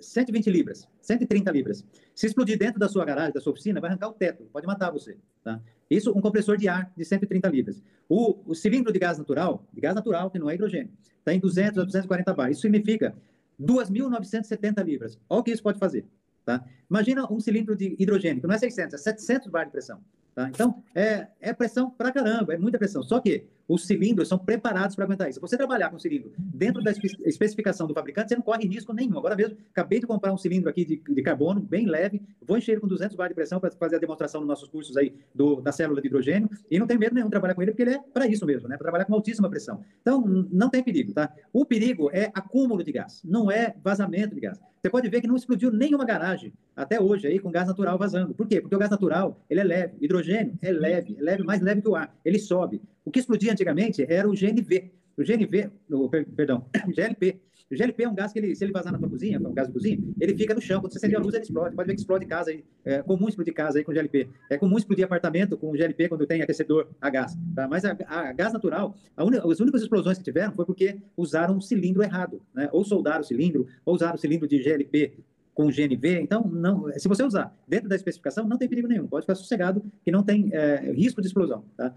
120 0.07 0.49
libras, 0.49 0.87
130 1.01 1.51
libras. 1.51 1.85
Se 2.13 2.25
explodir 2.25 2.57
dentro 2.57 2.79
da 2.79 2.87
sua 2.87 3.05
garagem, 3.05 3.33
da 3.33 3.41
sua 3.41 3.53
oficina, 3.53 3.79
vai 3.81 3.89
arrancar 3.89 4.09
o 4.09 4.13
teto, 4.13 4.43
pode 4.51 4.65
matar 4.65 4.91
você. 4.91 5.17
Tá? 5.43 5.61
Isso 5.89 6.11
um 6.11 6.21
compressor 6.21 6.57
de 6.57 6.67
ar 6.67 6.91
de 6.95 7.03
130 7.03 7.47
libras. 7.49 7.81
O, 8.07 8.39
o 8.45 8.55
cilindro 8.55 8.91
de 8.91 8.99
gás 8.99 9.17
natural, 9.17 9.65
de 9.73 9.81
gás 9.81 9.95
natural, 9.95 10.29
que 10.31 10.39
não 10.39 10.49
é 10.49 10.55
hidrogênio, 10.55 10.91
está 11.19 11.33
em 11.33 11.39
200 11.39 11.79
a 11.79 11.85
240 11.85 12.33
bar. 12.33 12.49
Isso 12.49 12.61
significa 12.61 13.15
2.970 13.61 14.83
libras. 14.83 15.19
Olha 15.29 15.41
o 15.41 15.43
que 15.43 15.51
isso 15.51 15.63
pode 15.63 15.79
fazer. 15.79 16.05
Tá? 16.45 16.63
Imagina 16.89 17.31
um 17.31 17.39
cilindro 17.39 17.75
de 17.75 17.95
hidrogênio, 17.99 18.41
que 18.41 18.47
não 18.47 18.53
é 18.53 18.59
600, 18.59 18.93
é 18.93 18.97
700 18.97 19.47
bar 19.49 19.65
de 19.65 19.71
pressão. 19.71 19.99
Tá? 20.35 20.49
Então, 20.49 20.83
é, 20.93 21.27
é 21.39 21.53
pressão 21.53 21.89
pra 21.89 22.11
caramba, 22.11 22.53
é 22.53 22.57
muita 22.57 22.77
pressão. 22.77 23.01
Só 23.01 23.19
que 23.19 23.47
os 23.67 23.85
cilindros 23.85 24.27
são 24.27 24.37
preparados 24.37 24.95
para 24.95 25.05
aguentar 25.05 25.29
isso. 25.29 25.39
Se 25.39 25.41
você 25.41 25.57
trabalhar 25.57 25.89
com 25.89 25.97
cilindro 25.97 26.31
dentro 26.37 26.83
da 26.83 26.91
especificação 26.91 27.87
do 27.87 27.93
fabricante, 27.93 28.29
você 28.29 28.35
não 28.35 28.43
corre 28.43 28.67
risco 28.67 28.93
nenhum. 28.93 29.17
Agora 29.17 29.35
mesmo, 29.35 29.57
acabei 29.71 29.99
de 29.99 30.07
comprar 30.07 30.31
um 30.31 30.37
cilindro 30.37 30.69
aqui 30.69 30.85
de, 30.85 30.97
de 30.97 31.21
carbono, 31.21 31.61
bem 31.61 31.85
leve, 31.85 32.21
vou 32.45 32.57
encher 32.57 32.73
ele 32.73 32.81
com 32.81 32.87
200 32.87 33.15
bar 33.15 33.27
de 33.27 33.33
pressão 33.33 33.59
para 33.59 33.71
fazer 33.71 33.95
a 33.95 33.99
demonstração 33.99 34.41
nos 34.41 34.47
nossos 34.47 34.69
cursos 34.69 34.95
aí 34.97 35.13
do, 35.33 35.61
da 35.61 35.71
célula 35.71 36.01
de 36.01 36.07
hidrogênio, 36.07 36.49
e 36.69 36.79
não 36.79 36.87
tem 36.87 36.97
medo 36.97 37.15
nenhum 37.15 37.27
de 37.27 37.31
trabalhar 37.31 37.55
com 37.55 37.61
ele, 37.61 37.71
porque 37.71 37.83
ele 37.83 37.95
é 37.95 37.99
para 37.99 38.27
isso 38.27 38.45
mesmo, 38.45 38.67
né? 38.67 38.77
para 38.77 38.85
trabalhar 38.85 39.05
com 39.05 39.13
altíssima 39.13 39.49
pressão. 39.49 39.83
Então, 40.01 40.21
não 40.51 40.69
tem 40.69 40.83
perigo. 40.83 41.13
Tá? 41.13 41.33
O 41.51 41.65
perigo 41.65 42.09
é 42.13 42.31
acúmulo 42.33 42.83
de 42.83 42.91
gás, 42.91 43.21
não 43.23 43.51
é 43.51 43.75
vazamento 43.83 44.35
de 44.35 44.41
gás. 44.41 44.59
Você 44.85 44.89
pode 44.91 45.09
ver 45.09 45.19
que 45.19 45.27
não 45.27 45.35
explodiu 45.35 45.71
nenhuma 45.71 46.05
garagem 46.05 46.53
até 46.75 47.01
hoje 47.01 47.25
aí 47.25 47.39
com 47.39 47.49
gás 47.49 47.67
natural 47.67 47.97
vazando. 47.97 48.35
Por 48.35 48.47
quê? 48.47 48.61
Porque 48.61 48.75
o 48.75 48.77
gás 48.77 48.91
natural 48.91 49.43
ele 49.49 49.61
é 49.61 49.63
leve, 49.63 49.95
hidrogênio 49.99 50.59
é 50.61 50.71
leve, 50.71 51.15
é 51.17 51.21
leve, 51.23 51.43
mais 51.43 51.59
leve 51.59 51.81
que 51.81 51.89
o 51.89 51.95
ar, 51.95 52.15
ele 52.23 52.37
sobe. 52.37 52.79
O 53.05 53.11
que 53.11 53.19
explodia 53.19 53.51
antigamente 53.51 54.03
era 54.09 54.27
o 54.27 54.33
GNV. 54.33 54.91
O 55.17 55.23
GNV, 55.23 55.71
o, 55.89 56.09
perdão, 56.09 56.65
o 56.87 56.91
GLP. 56.91 57.39
O 57.71 57.75
GLP 57.75 58.03
é 58.03 58.09
um 58.09 58.13
gás 58.13 58.31
que, 58.31 58.37
ele, 58.37 58.55
se 58.55 58.63
ele 58.63 58.71
vazar 58.71 58.91
na 58.91 58.99
sua 58.99 59.09
cozinha, 59.09 59.37
é 59.37 59.47
um 59.47 59.53
gás 59.53 59.67
de 59.67 59.73
cozinha, 59.73 59.97
ele 60.19 60.37
fica 60.37 60.53
no 60.53 60.61
chão. 60.61 60.81
Quando 60.81 60.91
você 60.91 60.99
acende 60.99 61.15
a 61.15 61.19
luz, 61.19 61.33
ele 61.33 61.43
explode. 61.43 61.75
Pode 61.75 61.87
ver 61.87 61.93
que 61.93 61.99
explode 62.01 62.25
casa 62.25 62.51
aí. 62.51 62.63
É 62.83 63.01
comum 63.01 63.27
explodir 63.27 63.53
casa 63.53 63.79
aí 63.79 63.83
com 63.83 63.91
GLP. 63.91 64.29
É 64.49 64.57
comum 64.57 64.77
explodir 64.77 65.05
apartamento 65.05 65.57
com 65.57 65.71
GLP 65.71 66.09
quando 66.09 66.27
tem 66.27 66.41
aquecedor 66.41 66.87
a 67.01 67.09
gás. 67.09 67.35
Tá? 67.55 67.67
Mas 67.67 67.83
a, 67.85 67.97
a, 68.07 68.33
gás 68.33 68.53
natural, 68.53 68.95
a 69.15 69.23
un... 69.23 69.51
as 69.51 69.59
únicas 69.59 69.81
explosões 69.81 70.17
que 70.17 70.23
tiveram 70.23 70.53
foi 70.53 70.65
porque 70.65 70.97
usaram 71.17 71.55
um 71.55 71.61
cilindro 71.61 72.03
errado. 72.03 72.41
Né? 72.53 72.69
Ou 72.71 72.83
soldaram 72.83 73.21
o 73.21 73.23
cilindro, 73.23 73.65
ou 73.83 73.95
usaram 73.95 74.15
o 74.15 74.19
cilindro 74.19 74.47
de 74.47 74.61
GLP 74.61 75.13
com 75.55 75.67
GNV. 75.67 76.19
Então, 76.21 76.47
não, 76.47 76.91
se 76.99 77.07
você 77.07 77.23
usar 77.23 77.55
dentro 77.67 77.89
da 77.89 77.95
especificação, 77.95 78.47
não 78.47 78.57
tem 78.57 78.67
perigo 78.67 78.87
nenhum. 78.87 79.07
Pode 79.07 79.23
ficar 79.23 79.35
sossegado 79.35 79.83
que 80.03 80.11
não 80.11 80.21
tem 80.21 80.49
é, 80.53 80.91
risco 80.91 81.21
de 81.21 81.27
explosão. 81.27 81.63
Tá? 81.75 81.95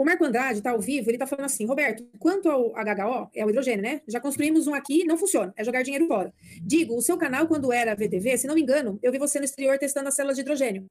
O 0.00 0.04
Marco 0.06 0.24
Andrade 0.24 0.60
está 0.60 0.70
ao 0.70 0.80
vivo, 0.80 1.10
ele 1.10 1.16
está 1.16 1.26
falando 1.26 1.44
assim, 1.44 1.66
Roberto, 1.66 2.02
quanto 2.18 2.48
ao 2.48 2.70
HHO, 2.70 3.28
é 3.34 3.44
o 3.44 3.50
hidrogênio, 3.50 3.82
né? 3.82 4.00
Já 4.08 4.18
construímos 4.18 4.66
um 4.66 4.72
aqui, 4.72 5.04
não 5.04 5.18
funciona, 5.18 5.52
é 5.54 5.62
jogar 5.62 5.82
dinheiro 5.82 6.06
fora. 6.06 6.32
Digo, 6.62 6.96
o 6.96 7.02
seu 7.02 7.18
canal, 7.18 7.46
quando 7.46 7.70
era 7.70 7.94
VTV, 7.94 8.38
se 8.38 8.46
não 8.46 8.54
me 8.54 8.62
engano, 8.62 8.98
eu 9.02 9.12
vi 9.12 9.18
você 9.18 9.38
no 9.38 9.44
exterior 9.44 9.76
testando 9.76 10.08
as 10.08 10.14
células 10.14 10.36
de 10.36 10.40
hidrogênio. 10.40 10.86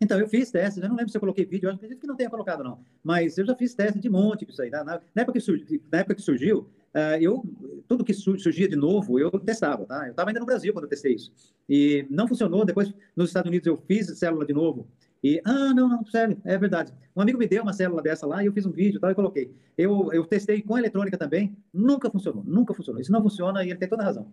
Então, 0.00 0.20
eu 0.20 0.28
fiz 0.28 0.52
testes, 0.52 0.80
eu 0.80 0.88
não 0.88 0.94
lembro 0.94 1.10
se 1.10 1.16
eu 1.16 1.20
coloquei 1.20 1.44
vídeo, 1.44 1.68
eu 1.68 1.74
acredito 1.74 1.98
que 1.98 2.06
não 2.06 2.14
tenha 2.14 2.30
colocado, 2.30 2.62
não. 2.62 2.78
Mas 3.02 3.36
eu 3.38 3.44
já 3.44 3.56
fiz 3.56 3.74
testes 3.74 4.00
de 4.00 4.08
monte 4.08 4.48
isso 4.48 4.62
aí. 4.62 4.70
Na, 4.70 4.84
na, 4.84 5.00
época, 5.16 5.32
que 5.32 5.40
surgiu, 5.40 5.82
na 5.90 5.98
época 5.98 6.14
que 6.14 6.22
surgiu, 6.22 6.58
uh, 6.94 7.20
eu, 7.20 7.42
tudo 7.88 8.04
que 8.04 8.14
surgia 8.14 8.68
de 8.68 8.76
novo, 8.76 9.18
eu 9.18 9.32
testava, 9.32 9.84
tá? 9.84 10.04
Eu 10.04 10.12
estava 10.12 10.30
ainda 10.30 10.38
no 10.38 10.46
Brasil 10.46 10.72
quando 10.72 10.84
eu 10.84 10.90
testei 10.90 11.16
isso. 11.16 11.32
E 11.68 12.06
não 12.08 12.28
funcionou, 12.28 12.64
depois 12.64 12.94
nos 13.16 13.30
Estados 13.30 13.48
Unidos 13.48 13.66
eu 13.66 13.76
fiz 13.76 14.16
célula 14.16 14.46
de 14.46 14.52
novo, 14.52 14.86
e, 15.24 15.40
ah, 15.42 15.72
não, 15.72 15.88
não, 15.88 16.04
sério, 16.04 16.36
é 16.44 16.58
verdade. 16.58 16.92
Um 17.16 17.22
amigo 17.22 17.38
me 17.38 17.48
deu 17.48 17.62
uma 17.62 17.72
célula 17.72 18.02
dessa 18.02 18.26
lá 18.26 18.42
e 18.42 18.46
eu 18.46 18.52
fiz 18.52 18.66
um 18.66 18.70
vídeo 18.70 19.00
tal, 19.00 19.10
e 19.10 19.14
coloquei. 19.14 19.50
Eu, 19.76 20.12
eu 20.12 20.26
testei 20.26 20.60
com 20.60 20.76
eletrônica 20.76 21.16
também, 21.16 21.56
nunca 21.72 22.10
funcionou, 22.10 22.44
nunca 22.44 22.74
funcionou. 22.74 23.00
Isso 23.00 23.10
não 23.10 23.22
funciona 23.22 23.64
e 23.64 23.70
ele 23.70 23.78
tem 23.78 23.88
toda 23.88 24.02
a 24.02 24.04
razão. 24.04 24.30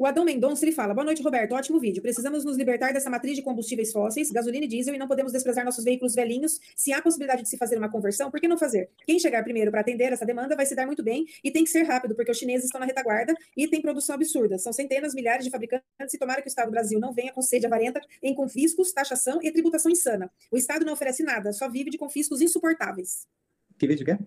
O 0.00 0.06
Adão 0.06 0.24
Mendonça 0.24 0.64
ele 0.64 0.72
fala: 0.72 0.94
Boa 0.94 1.04
noite, 1.04 1.22
Roberto. 1.22 1.52
Ótimo 1.52 1.78
vídeo. 1.78 2.00
Precisamos 2.00 2.42
nos 2.42 2.56
libertar 2.56 2.90
dessa 2.90 3.10
matriz 3.10 3.36
de 3.36 3.42
combustíveis 3.42 3.92
fósseis, 3.92 4.30
gasolina 4.30 4.64
e 4.64 4.68
diesel, 4.68 4.94
e 4.94 4.98
não 4.98 5.06
podemos 5.06 5.30
desprezar 5.30 5.62
nossos 5.62 5.84
veículos 5.84 6.14
velhinhos. 6.14 6.58
Se 6.74 6.90
há 6.90 7.02
possibilidade 7.02 7.42
de 7.42 7.50
se 7.50 7.58
fazer 7.58 7.76
uma 7.76 7.90
conversão, 7.90 8.30
por 8.30 8.40
que 8.40 8.48
não 8.48 8.56
fazer? 8.56 8.88
Quem 9.04 9.18
chegar 9.18 9.44
primeiro 9.44 9.70
para 9.70 9.82
atender 9.82 10.10
essa 10.10 10.24
demanda 10.24 10.56
vai 10.56 10.64
se 10.64 10.74
dar 10.74 10.86
muito 10.86 11.02
bem 11.02 11.26
e 11.44 11.50
tem 11.50 11.64
que 11.64 11.68
ser 11.68 11.82
rápido, 11.82 12.14
porque 12.14 12.30
os 12.30 12.38
chineses 12.38 12.64
estão 12.64 12.80
na 12.80 12.86
retaguarda 12.86 13.34
e 13.54 13.68
tem 13.68 13.82
produção 13.82 14.14
absurda. 14.14 14.56
São 14.56 14.72
centenas, 14.72 15.12
milhares 15.12 15.44
de 15.44 15.50
fabricantes 15.50 16.14
e 16.14 16.18
tomara 16.18 16.40
que 16.40 16.48
o 16.48 16.48
Estado 16.48 16.68
do 16.68 16.72
Brasil 16.72 16.98
não 16.98 17.12
venha 17.12 17.34
com 17.34 17.42
sede 17.42 17.66
avarenta 17.66 18.00
em 18.22 18.34
confiscos, 18.34 18.92
taxação 18.92 19.38
e 19.42 19.52
tributação 19.52 19.92
insana. 19.92 20.30
O 20.50 20.56
Estado 20.56 20.82
não 20.82 20.94
oferece 20.94 21.22
nada, 21.22 21.52
só 21.52 21.68
vive 21.68 21.90
de 21.90 21.98
confiscos 21.98 22.40
insuportáveis. 22.40 23.26
Que 23.78 23.86
vídeo 23.86 24.06
que 24.06 24.12
é? 24.12 24.18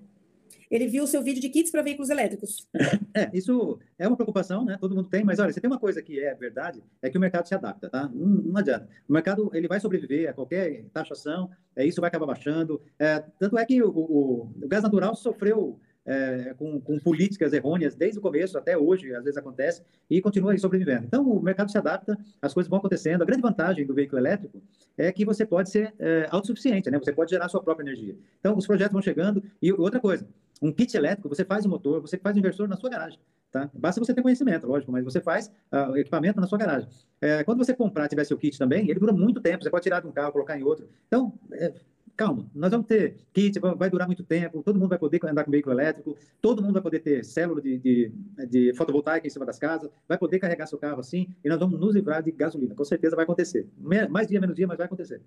Ele 0.75 0.87
viu 0.87 1.03
o 1.03 1.07
seu 1.07 1.21
vídeo 1.21 1.41
de 1.41 1.49
kits 1.49 1.71
para 1.71 1.81
veículos 1.81 2.09
elétricos. 2.09 2.67
É, 3.15 3.29
isso 3.31 3.77
é 3.99 4.07
uma 4.07 4.17
preocupação, 4.17 4.65
né? 4.65 4.75
Todo 4.81 4.95
mundo 4.95 5.07
tem, 5.07 5.23
mas 5.23 5.37
olha, 5.37 5.53
você 5.53 5.61
tem 5.61 5.69
uma 5.69 5.77
coisa 5.77 6.01
que 6.01 6.19
é 6.19 6.33
verdade, 6.33 6.81
é 6.99 7.11
que 7.11 7.17
o 7.17 7.21
mercado 7.21 7.47
se 7.47 7.53
adapta, 7.53 7.87
tá? 7.87 8.09
Não, 8.11 8.27
não 8.27 8.57
adianta. 8.57 8.89
O 9.07 9.13
mercado 9.13 9.51
ele 9.53 9.67
vai 9.67 9.79
sobreviver 9.79 10.27
a 10.27 10.33
qualquer 10.33 10.85
taxação, 10.91 11.51
é, 11.75 11.85
isso 11.85 12.01
vai 12.01 12.07
acabar 12.07 12.25
baixando. 12.25 12.81
É, 12.97 13.23
tanto 13.37 13.55
é 13.55 13.63
que 13.67 13.83
o, 13.83 13.89
o, 13.89 14.51
o 14.63 14.67
gás 14.67 14.81
natural 14.81 15.13
sofreu 15.13 15.79
é, 16.05 16.53
com, 16.57 16.79
com, 16.81 16.99
políticas 16.99 17.53
errôneas 17.53 17.95
desde 17.95 18.19
o 18.19 18.21
começo 18.21 18.57
até 18.57 18.77
hoje, 18.77 19.13
às 19.13 19.23
vezes 19.23 19.37
acontece, 19.37 19.81
e 20.09 20.21
continua 20.21 20.57
sobrevivendo. 20.57 21.05
Então, 21.05 21.27
o 21.27 21.41
mercado 21.41 21.71
se 21.71 21.77
adapta, 21.77 22.17
as 22.41 22.53
coisas 22.53 22.69
vão 22.69 22.79
acontecendo. 22.79 23.21
A 23.21 23.25
grande 23.25 23.41
vantagem 23.41 23.85
do 23.85 23.93
veículo 23.93 24.19
elétrico 24.19 24.61
é 24.97 25.11
que 25.11 25.25
você 25.25 25.45
pode 25.45 25.69
ser 25.69 25.93
é, 25.99 26.27
autossuficiente, 26.29 26.89
né? 26.89 26.99
Você 26.99 27.13
pode 27.13 27.31
gerar 27.31 27.47
sua 27.47 27.61
própria 27.61 27.85
energia. 27.85 28.15
Então, 28.39 28.57
os 28.57 28.67
projetos 28.67 28.93
vão 28.93 29.01
chegando. 29.01 29.43
E 29.61 29.71
outra 29.71 29.99
coisa, 29.99 30.27
um 30.61 30.71
kit 30.71 30.95
elétrico, 30.95 31.29
você 31.29 31.43
faz 31.43 31.65
o 31.65 31.69
motor, 31.69 32.01
você 32.01 32.17
faz 32.17 32.35
o 32.35 32.39
inversor 32.39 32.67
na 32.67 32.75
sua 32.75 32.89
garagem. 32.89 33.19
Tá? 33.51 33.69
Basta 33.71 34.03
você 34.03 34.13
ter 34.13 34.23
conhecimento, 34.23 34.65
lógico, 34.65 34.91
mas 34.91 35.03
você 35.03 35.21
faz 35.21 35.47
uh, 35.71 35.91
o 35.91 35.97
equipamento 35.97 36.41
na 36.41 36.47
sua 36.47 36.57
garagem. 36.57 36.89
É, 37.21 37.43
quando 37.43 37.59
você 37.59 37.71
comprar, 37.71 38.07
tiver 38.07 38.23
seu 38.23 38.35
kit 38.35 38.57
também, 38.57 38.89
ele 38.89 38.99
dura 38.99 39.13
muito 39.13 39.39
tempo. 39.39 39.63
Você 39.63 39.69
pode 39.69 39.83
tirar 39.83 40.01
de 40.01 40.07
um 40.07 40.11
carro, 40.11 40.31
colocar 40.31 40.57
em 40.57 40.63
outro. 40.63 40.89
Então, 41.07 41.31
é, 41.51 41.71
calma, 42.15 42.49
nós 42.53 42.71
vamos 42.71 42.87
ter 42.87 43.17
kit, 43.31 43.59
vai 43.59 43.89
durar 43.89 44.07
muito 44.07 44.23
tempo, 44.23 44.63
todo 44.63 44.79
mundo 44.79 44.89
vai 44.89 44.97
poder 44.97 45.19
andar 45.25 45.43
com 45.43 45.51
veículo 45.51 45.75
elétrico, 45.75 46.17
todo 46.41 46.61
mundo 46.61 46.73
vai 46.73 46.81
poder 46.81 46.99
ter 46.99 47.23
célula 47.23 47.61
de, 47.61 47.77
de, 47.77 48.11
de, 48.49 48.73
fotovoltaica 48.73 49.27
em 49.27 49.29
cima 49.29 49.45
das 49.45 49.59
casas, 49.59 49.89
vai 50.07 50.17
poder 50.17 50.39
carregar 50.39 50.65
seu 50.67 50.77
carro 50.77 50.99
assim, 50.99 51.27
e 51.43 51.49
nós 51.49 51.59
vamos 51.59 51.79
nos 51.79 51.93
livrar 51.93 52.23
de 52.23 52.31
gasolina. 52.31 52.75
Com 52.75 52.85
certeza 52.85 53.15
vai 53.15 53.23
acontecer. 53.23 53.67
Mais 54.09 54.27
dia, 54.27 54.39
menos 54.39 54.55
dia, 54.55 54.67
mas 54.67 54.77
vai 54.77 54.85
acontecer. 54.85 55.21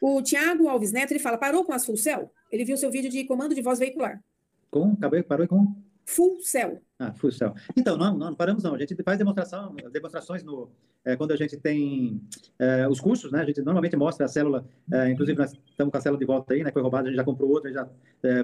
O 0.00 0.22
Tiago 0.22 0.68
Alves 0.68 0.92
Neto, 0.92 1.12
ele 1.12 1.20
fala, 1.20 1.36
parou 1.36 1.64
com 1.64 1.78
full 1.78 1.96
cell? 1.96 2.30
Ele 2.50 2.64
viu 2.64 2.76
seu 2.76 2.90
vídeo 2.90 3.10
de 3.10 3.24
comando 3.24 3.54
de 3.54 3.60
voz 3.60 3.78
veicular. 3.78 4.22
Com? 4.70 4.92
Acabei, 4.92 5.22
parou 5.22 5.48
com? 5.48 5.74
Full 6.06 6.40
Cell. 6.40 6.82
Ah, 6.98 7.12
Full 7.12 7.32
Cell. 7.32 7.54
Então, 7.76 7.96
não, 7.96 8.16
não, 8.16 8.30
não 8.30 8.34
paramos 8.34 8.62
não. 8.62 8.74
A 8.74 8.78
gente 8.78 8.94
faz 9.02 9.16
demonstração, 9.16 9.74
demonstrações 9.92 10.42
no, 10.42 10.68
é, 11.04 11.16
quando 11.16 11.32
a 11.32 11.36
gente 11.36 11.56
tem 11.56 12.20
é, 12.58 12.86
os 12.88 13.00
cursos, 13.00 13.30
né? 13.30 13.40
A 13.40 13.44
gente 13.44 13.62
normalmente 13.62 13.96
mostra 13.96 14.26
a 14.26 14.28
célula, 14.28 14.66
é, 14.92 15.10
inclusive 15.10 15.38
nós 15.38 15.52
estamos 15.52 15.90
com 15.90 15.96
a 15.96 16.00
célula 16.00 16.18
de 16.18 16.26
volta 16.26 16.52
aí, 16.52 16.64
né? 16.64 16.72
Foi 16.72 16.82
roubada, 16.82 17.04
a 17.04 17.06
gente 17.10 17.16
já 17.16 17.24
comprou 17.24 17.50
outra, 17.50 17.72
já 17.72 17.88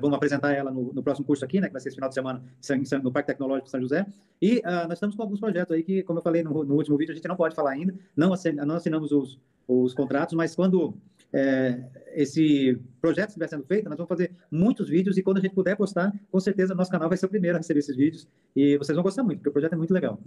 vamos 0.01 0.17
apresentar 0.17 0.53
ela 0.53 0.71
no, 0.71 0.93
no, 0.93 1.03
próximo 1.03 1.27
curso 1.27 1.45
aqui, 1.45 1.61
né? 1.61 1.67
Que 1.67 1.73
vai 1.73 1.81
ser 1.81 1.89
esse 1.89 1.97
final 1.97 2.09
de 2.09 2.15
semana 2.15 2.43
no 3.03 3.13
Parque 3.13 3.27
Tecnológico 3.27 3.69
São 3.69 3.81
José. 3.81 4.07
E 4.41 4.59
uh, 4.59 4.87
nós 4.89 4.93
estamos 4.93 5.17
com 5.17 5.23
alguns 5.23 5.41
projetos 5.41 5.75
aí 5.75 5.83
que, 5.83 6.03
como 6.03 6.21
eu 6.21 6.23
falei 6.23 6.43
no, 6.43 6.65
no, 6.65 6.75
último 6.77 6.97
vídeo, 6.97 7.13
a 7.13 7.15
gente 7.15 7.29
não 7.29 7.37
pode 7.37 7.55
falar 7.55 7.73
ainda, 7.73 7.95
não, 8.17 8.33
assin, 8.33 8.53
não 8.53 8.77
assinamos 8.77 9.13
os, 9.13 9.39
os 9.67 9.93
contratos, 9.93 10.35
mas 10.35 10.55
quando 10.55 10.95
é, 11.33 11.85
esse 12.15 12.79
projeto 13.01 13.29
estiver 13.29 13.49
sendo 13.49 13.65
feito, 13.65 13.89
nós 13.89 13.97
vamos 13.97 14.09
fazer 14.09 14.33
muitos 14.51 14.89
vídeos 14.89 15.17
e 15.19 15.23
quando 15.23 15.39
a 15.39 15.41
gente 15.41 15.55
puder 15.55 15.77
postar, 15.77 16.13
com 16.31 16.41
certeza 16.41 16.75
nosso 16.75 16.91
canal 16.91 17.09
vai 17.09 17.19
ser 17.19 17.27
o 17.27 17.29
primeiro 17.29 17.57
a 17.57 17.61
receber 17.61 17.81
esses 17.81 17.97
vídeos 17.97 18.29
e 18.55 18.77
vocês 18.79 18.95
vão 18.95 19.03
gostar 19.03 19.23
muito, 19.23 19.39
porque 19.39 19.51
o 19.51 19.53
projeto 19.53 19.75
é 19.75 19.77
muito 19.77 19.93
legal. 19.93 20.21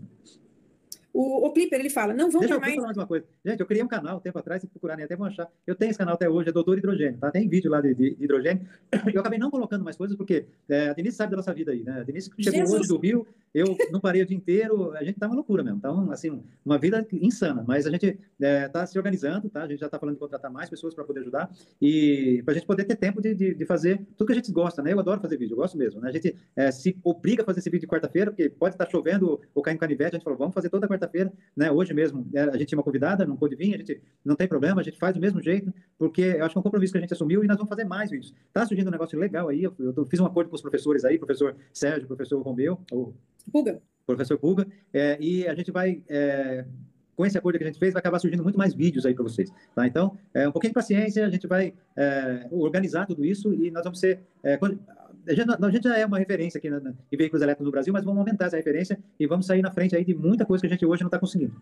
O, 1.13 1.47
o 1.47 1.53
Clipper, 1.53 1.79
ele 1.79 1.89
fala, 1.89 2.13
não 2.13 2.29
vão 2.29 2.41
Deixa 2.41 2.59
mais... 2.59 2.75
falar 2.75 2.87
mais 2.87 2.97
uma 2.97 3.07
coisa. 3.07 3.25
Gente, 3.45 3.59
eu 3.59 3.65
criei 3.65 3.83
um 3.83 3.87
canal 3.87 4.17
um 4.17 4.19
tempo 4.19 4.37
atrás, 4.37 4.61
se 4.61 4.67
procurarem 4.67 5.05
até 5.05 5.15
vão 5.15 5.27
achar. 5.27 5.47
Eu 5.65 5.75
tenho 5.75 5.89
esse 5.89 5.97
canal 5.97 6.15
até 6.15 6.29
hoje, 6.29 6.49
é 6.49 6.51
Doutor 6.51 6.77
Hidrogênio, 6.77 7.19
tá? 7.19 7.31
Tem 7.31 7.47
vídeo 7.47 7.69
lá 7.71 7.81
de, 7.81 7.93
de, 7.93 8.15
de 8.15 8.23
hidrogênio. 8.23 8.65
Eu 9.13 9.21
acabei 9.21 9.39
não 9.39 9.49
colocando 9.49 9.83
mais 9.83 9.97
coisas, 9.97 10.15
porque 10.15 10.45
é, 10.67 10.89
a 10.89 10.93
Denise 10.93 11.15
sabe 11.15 11.31
da 11.31 11.37
nossa 11.37 11.53
vida 11.53 11.71
aí, 11.71 11.83
né? 11.83 12.01
A 12.01 12.03
Denise 12.03 12.29
chegou 12.39 12.59
Jesus. 12.59 12.79
hoje 12.81 12.89
do 12.89 12.97
Rio, 12.97 13.25
eu 13.53 13.75
não 13.91 13.99
parei 13.99 14.21
o 14.21 14.25
dia 14.25 14.37
inteiro, 14.37 14.93
a 14.93 15.03
gente 15.03 15.19
tá 15.19 15.27
uma 15.27 15.35
loucura 15.35 15.63
mesmo. 15.63 15.77
Então, 15.77 16.11
assim, 16.11 16.43
uma 16.63 16.77
vida 16.77 17.05
insana. 17.11 17.63
Mas 17.67 17.87
a 17.87 17.91
gente 17.91 18.17
é, 18.39 18.67
tá 18.67 18.85
se 18.85 18.97
organizando, 18.97 19.49
tá? 19.49 19.63
A 19.63 19.67
gente 19.67 19.79
já 19.79 19.89
tá 19.89 19.97
falando 19.97 20.15
de 20.15 20.19
contratar 20.19 20.51
mais 20.51 20.69
pessoas 20.69 20.93
para 20.93 21.03
poder 21.03 21.21
ajudar 21.21 21.49
e 21.81 22.41
para 22.45 22.53
a 22.53 22.55
gente 22.55 22.67
poder 22.67 22.85
ter 22.85 22.95
tempo 22.95 23.21
de, 23.21 23.33
de, 23.33 23.55
de, 23.55 23.65
fazer 23.65 23.99
tudo 24.15 24.27
que 24.27 24.33
a 24.33 24.35
gente 24.35 24.51
gosta, 24.51 24.81
né? 24.81 24.93
Eu 24.93 24.99
adoro 24.99 25.19
fazer 25.19 25.37
vídeo, 25.37 25.53
eu 25.53 25.57
gosto 25.57 25.77
mesmo, 25.77 25.99
né? 25.99 26.09
A 26.09 26.11
gente 26.11 26.35
é, 26.55 26.71
se 26.71 26.95
obriga 27.03 27.41
a 27.41 27.45
fazer 27.45 27.59
esse 27.59 27.69
vídeo 27.69 27.81
de 27.81 27.87
quarta-feira, 27.87 28.31
porque 28.31 28.49
pode 28.49 28.75
estar 28.75 28.87
chovendo 28.89 29.39
ou 29.53 29.63
caindo 29.63 29.79
canivete, 29.79 30.15
a 30.15 30.17
gente 30.17 30.23
falou, 30.23 30.37
vamos 30.37 30.53
fazer 30.53 30.69
toda 30.69 30.87
quarta-feira, 30.99 31.31
né? 31.55 31.71
Hoje 31.71 31.93
mesmo, 31.93 32.27
é, 32.33 32.41
a 32.41 32.57
gente 32.57 32.67
tinha 32.67 32.77
uma 32.77 32.83
convidada, 32.83 33.25
não 33.25 33.37
pôde 33.37 33.55
vir, 33.55 33.73
a 33.73 33.77
gente 33.77 34.01
não 34.23 34.35
tem 34.35 34.47
problema, 34.47 34.81
a 34.81 34.83
gente 34.83 34.99
faz 34.99 35.13
do 35.13 35.21
mesmo 35.21 35.41
jeito, 35.41 35.73
porque 35.97 36.21
eu 36.21 36.45
acho 36.45 36.53
que 36.53 36.57
é 36.57 36.59
um 36.59 36.63
compromisso 36.63 36.91
que 36.91 36.97
a 36.97 37.01
gente 37.01 37.13
assumiu 37.13 37.43
e 37.43 37.47
nós 37.47 37.57
vamos 37.57 37.69
fazer 37.69 37.85
mais 37.85 38.11
vídeos. 38.11 38.33
Tá 38.53 38.65
surgindo 38.65 38.87
um 38.87 38.91
negócio 38.91 39.17
legal 39.17 39.49
aí, 39.49 39.63
eu, 39.63 39.73
eu 39.79 40.05
fiz 40.05 40.19
um 40.19 40.25
acordo 40.25 40.49
com 40.49 40.55
os 40.55 40.61
professores 40.61 41.05
aí, 41.05 41.17
professor 41.17 41.55
Sérgio, 41.73 42.07
professor 42.07 42.41
Romeu, 42.41 42.79
o 42.91 43.13
Puga. 43.51 43.81
professor 44.05 44.37
Puga, 44.37 44.67
é, 44.93 45.17
e 45.19 45.47
a 45.47 45.55
gente 45.55 45.71
vai 45.71 46.03
é, 46.07 46.65
com 47.15 47.25
esse 47.25 47.37
acordo 47.37 47.57
que 47.57 47.63
a 47.65 47.67
gente 47.67 47.79
fez, 47.79 47.93
vai 47.93 47.99
acabar 47.99 48.17
surgindo 48.17 48.43
muito 48.43 48.57
mais 48.57 48.73
vídeos 48.73 49.05
aí 49.05 49.13
para 49.13 49.23
vocês. 49.23 49.51
Tá? 49.75 49.85
Então, 49.85 50.17
é, 50.33 50.47
um 50.47 50.53
pouquinho 50.53 50.71
de 50.71 50.75
paciência, 50.75 51.25
a 51.25 51.29
gente 51.29 51.47
vai 51.47 51.73
é, 51.97 52.47
organizar 52.49 53.05
tudo 53.05 53.25
isso 53.25 53.53
e 53.53 53.69
nós 53.71 53.83
vamos 53.83 53.99
ser. 53.99 54.21
É, 54.41 54.57
a, 55.27 55.33
gente, 55.33 55.49
a 55.51 55.71
gente 55.71 55.83
já 55.83 55.97
é 55.97 56.05
uma 56.05 56.17
referência 56.17 56.57
aqui 56.57 56.69
na, 56.69 56.79
na, 56.79 56.93
em 57.11 57.17
veículos 57.17 57.41
elétricos 57.41 57.65
no 57.65 57.71
Brasil, 57.71 57.93
mas 57.93 58.03
vamos 58.03 58.19
aumentar 58.19 58.45
essa 58.45 58.57
referência 58.57 58.97
e 59.19 59.27
vamos 59.27 59.45
sair 59.45 59.61
na 59.61 59.71
frente 59.71 59.95
aí 59.95 60.03
de 60.03 60.13
muita 60.13 60.45
coisa 60.45 60.61
que 60.61 60.67
a 60.67 60.69
gente 60.69 60.85
hoje 60.85 61.01
não 61.01 61.07
está 61.07 61.19
conseguindo. 61.19 61.53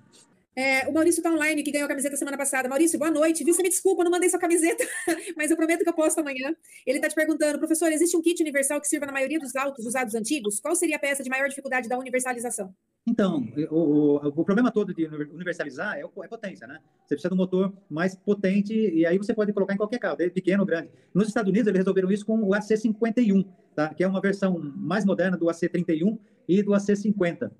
É, 0.57 0.87
o 0.87 0.91
Maurício 0.91 1.19
está 1.19 1.31
online, 1.31 1.61
que 1.61 1.69
ganhou 1.69 1.85
a 1.85 1.87
camiseta 1.87 2.17
semana 2.17 2.35
passada. 2.35 2.67
Maurício, 2.67 2.97
boa 2.97 3.11
noite. 3.11 3.43
Viu? 3.43 3.53
Você 3.53 3.61
me 3.61 3.69
desculpa, 3.69 4.03
não 4.03 4.09
mandei 4.09 4.27
sua 4.27 4.39
camiseta, 4.39 4.83
mas 5.37 5.51
eu 5.51 5.55
prometo 5.55 5.83
que 5.83 5.89
eu 5.89 5.93
posto 5.93 6.19
amanhã. 6.19 6.51
Ele 6.83 6.97
está 6.97 7.07
te 7.07 7.13
perguntando, 7.13 7.59
professor, 7.59 7.91
existe 7.91 8.17
um 8.17 8.23
kit 8.23 8.41
universal 8.41 8.81
que 8.81 8.87
sirva 8.87 9.05
na 9.05 9.11
maioria 9.11 9.37
dos 9.37 9.55
autos 9.55 9.85
usados 9.85 10.15
antigos? 10.15 10.59
Qual 10.59 10.75
seria 10.75 10.95
a 10.95 10.99
peça 10.99 11.21
de 11.21 11.29
maior 11.29 11.47
dificuldade 11.47 11.87
da 11.87 11.95
universalização? 11.99 12.73
Então, 13.05 13.47
o, 13.69 13.75
o, 13.75 14.15
o, 14.29 14.43
problema 14.43 14.71
todo 14.71 14.95
de 14.95 15.05
universalizar 15.05 15.95
é, 15.95 16.01
é 16.01 16.27
potência, 16.27 16.65
né? 16.65 16.79
Você 17.05 17.13
precisa 17.13 17.29
de 17.29 17.35
um 17.35 17.37
motor 17.37 17.71
mais 17.87 18.15
potente 18.15 18.73
e 18.73 19.05
aí 19.05 19.19
você 19.19 19.35
pode 19.35 19.53
colocar 19.53 19.75
em 19.75 19.77
qualquer 19.77 19.99
carro, 19.99 20.17
pequeno 20.17 20.63
ou 20.63 20.65
grande. 20.65 20.89
Nos 21.13 21.27
Estados 21.27 21.51
Unidos, 21.51 21.67
eles 21.67 21.77
resolveram 21.77 22.11
isso 22.11 22.25
com 22.25 22.41
o 22.41 22.49
AC51, 22.49 23.45
tá? 23.75 23.93
que 23.93 24.03
é 24.03 24.07
uma 24.07 24.19
versão 24.19 24.57
mais 24.75 25.05
moderna 25.05 25.37
do 25.37 25.45
AC31 25.45 26.17
e 26.49 26.63
do 26.63 26.71
AC50. 26.71 27.51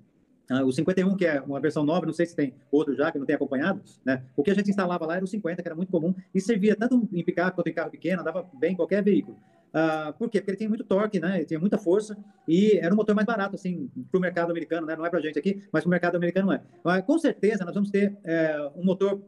Uh, 0.50 0.64
o 0.64 0.72
51, 0.72 1.14
que 1.16 1.26
é 1.26 1.40
uma 1.40 1.60
versão 1.60 1.84
nova, 1.84 2.06
não 2.06 2.12
sei 2.12 2.24
se 2.24 2.34
tem 2.34 2.54
outro 2.70 2.94
já, 2.96 3.12
que 3.12 3.18
não 3.18 3.26
tem 3.26 3.36
acompanhado, 3.36 3.82
né? 4.04 4.22
O 4.34 4.42
que 4.42 4.50
a 4.50 4.54
gente 4.54 4.70
instalava 4.70 5.04
lá 5.04 5.16
era 5.16 5.24
o 5.24 5.28
50, 5.28 5.62
que 5.62 5.68
era 5.68 5.76
muito 5.76 5.92
comum, 5.92 6.14
e 6.34 6.40
servia 6.40 6.74
tanto 6.74 7.06
em 7.12 7.22
picape 7.22 7.54
quanto 7.54 7.68
em 7.68 7.74
carro 7.74 7.90
pequeno, 7.90 8.22
andava 8.22 8.48
bem 8.54 8.72
em 8.72 8.76
qualquer 8.76 9.02
veículo. 9.02 9.36
Uh, 9.68 10.12
por 10.14 10.30
quê? 10.30 10.40
Porque 10.40 10.52
ele 10.52 10.56
tem 10.56 10.68
muito 10.68 10.84
torque, 10.84 11.20
né? 11.20 11.36
Ele 11.36 11.44
tinha 11.44 11.60
muita 11.60 11.76
força 11.76 12.16
e 12.46 12.78
era 12.78 12.92
um 12.94 12.96
motor 12.96 13.14
mais 13.14 13.26
barato, 13.26 13.54
assim, 13.54 13.90
para 14.10 14.18
o 14.18 14.20
mercado 14.20 14.50
americano, 14.50 14.86
né? 14.86 14.96
Não 14.96 15.04
é 15.04 15.10
para 15.10 15.20
gente 15.20 15.38
aqui, 15.38 15.62
mas 15.70 15.82
para 15.82 15.88
o 15.88 15.90
mercado 15.90 16.16
americano 16.16 16.50
é. 16.50 16.62
Mas, 16.82 17.04
com 17.04 17.18
certeza, 17.18 17.64
nós 17.64 17.74
vamos 17.74 17.90
ter 17.90 18.16
é, 18.24 18.70
um 18.74 18.84
motor 18.84 19.20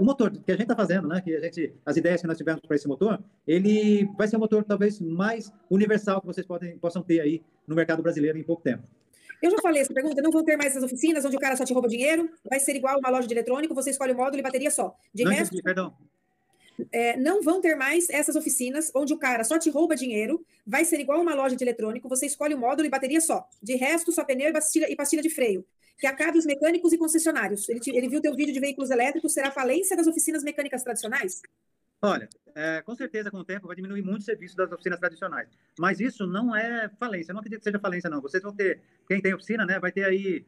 o 0.00 0.04
motor 0.04 0.32
que 0.32 0.50
a 0.50 0.54
gente 0.54 0.62
está 0.62 0.74
fazendo, 0.74 1.06
né, 1.06 1.20
que 1.20 1.32
a 1.32 1.40
gente, 1.40 1.72
as 1.86 1.96
ideias 1.96 2.20
que 2.20 2.26
nós 2.26 2.36
tivemos 2.36 2.60
para 2.62 2.74
esse 2.74 2.88
motor, 2.88 3.22
ele 3.46 4.08
vai 4.18 4.26
ser 4.26 4.36
um 4.36 4.40
motor 4.40 4.64
talvez 4.64 5.00
mais 5.00 5.52
universal 5.70 6.20
que 6.20 6.26
vocês 6.26 6.44
podem, 6.44 6.76
possam 6.78 7.00
ter 7.00 7.20
aí 7.20 7.44
no 7.64 7.76
mercado 7.76 8.02
brasileiro 8.02 8.36
em 8.36 8.42
pouco 8.42 8.60
tempo. 8.60 8.82
Eu 9.42 9.50
já 9.50 9.58
falei 9.58 9.82
essa 9.82 9.92
pergunta, 9.92 10.20
não 10.20 10.30
vão 10.30 10.44
ter 10.44 10.56
mais 10.56 10.72
essas 10.72 10.82
oficinas 10.82 11.24
onde 11.24 11.36
o 11.36 11.40
cara 11.40 11.56
só 11.56 11.64
te 11.64 11.72
rouba 11.72 11.88
dinheiro, 11.88 12.28
vai 12.48 12.58
ser 12.58 12.74
igual 12.74 12.98
uma 12.98 13.10
loja 13.10 13.28
de 13.28 13.34
eletrônico, 13.34 13.74
você 13.74 13.90
escolhe 13.90 14.12
o 14.12 14.16
módulo 14.16 14.38
e 14.38 14.42
bateria 14.42 14.70
só. 14.70 14.96
De 15.14 15.24
não 15.24 15.30
resto, 15.30 15.62
perdão 15.62 15.94
é, 16.92 17.16
não 17.16 17.42
vão 17.42 17.60
ter 17.60 17.74
mais 17.74 18.08
essas 18.08 18.36
oficinas 18.36 18.90
onde 18.94 19.12
o 19.12 19.18
cara 19.18 19.42
só 19.44 19.58
te 19.58 19.70
rouba 19.70 19.96
dinheiro, 19.96 20.44
vai 20.66 20.84
ser 20.84 21.00
igual 21.00 21.20
uma 21.20 21.34
loja 21.34 21.56
de 21.56 21.64
eletrônico, 21.64 22.08
você 22.08 22.26
escolhe 22.26 22.54
o 22.54 22.58
módulo 22.58 22.86
e 22.86 22.90
bateria 22.90 23.20
só. 23.20 23.48
De 23.62 23.74
resto, 23.74 24.12
só 24.12 24.24
pneu 24.24 24.48
e 24.48 24.52
pastilha, 24.52 24.90
e 24.90 24.96
pastilha 24.96 25.22
de 25.22 25.30
freio. 25.30 25.64
Que 25.98 26.06
acabe 26.06 26.38
os 26.38 26.46
mecânicos 26.46 26.92
e 26.92 26.98
concessionários. 26.98 27.68
Ele, 27.68 27.80
te, 27.80 27.90
ele 27.90 28.08
viu 28.08 28.20
teu 28.20 28.34
vídeo 28.34 28.54
de 28.54 28.60
veículos 28.60 28.90
elétricos, 28.90 29.32
será 29.32 29.50
falência 29.50 29.96
das 29.96 30.06
oficinas 30.06 30.44
mecânicas 30.44 30.82
tradicionais? 30.82 31.42
Olha, 32.00 32.28
é, 32.54 32.80
com 32.82 32.94
certeza, 32.94 33.30
com 33.30 33.38
o 33.38 33.44
tempo, 33.44 33.66
vai 33.66 33.76
diminuir 33.76 34.02
muito 34.02 34.20
o 34.20 34.24
serviço 34.24 34.56
das 34.56 34.70
oficinas 34.70 34.98
tradicionais. 34.98 35.48
Mas 35.78 36.00
isso 36.00 36.26
não 36.26 36.54
é 36.54 36.88
falência. 36.98 37.30
Eu 37.30 37.34
não 37.34 37.40
acredito 37.40 37.60
que 37.60 37.64
seja 37.64 37.78
falência, 37.78 38.08
não. 38.10 38.20
Vocês 38.20 38.42
vão 38.42 38.54
ter, 38.54 38.80
quem 39.06 39.20
tem 39.20 39.34
oficina, 39.34 39.64
né, 39.66 39.78
vai 39.78 39.90
ter 39.92 40.04
aí 40.04 40.44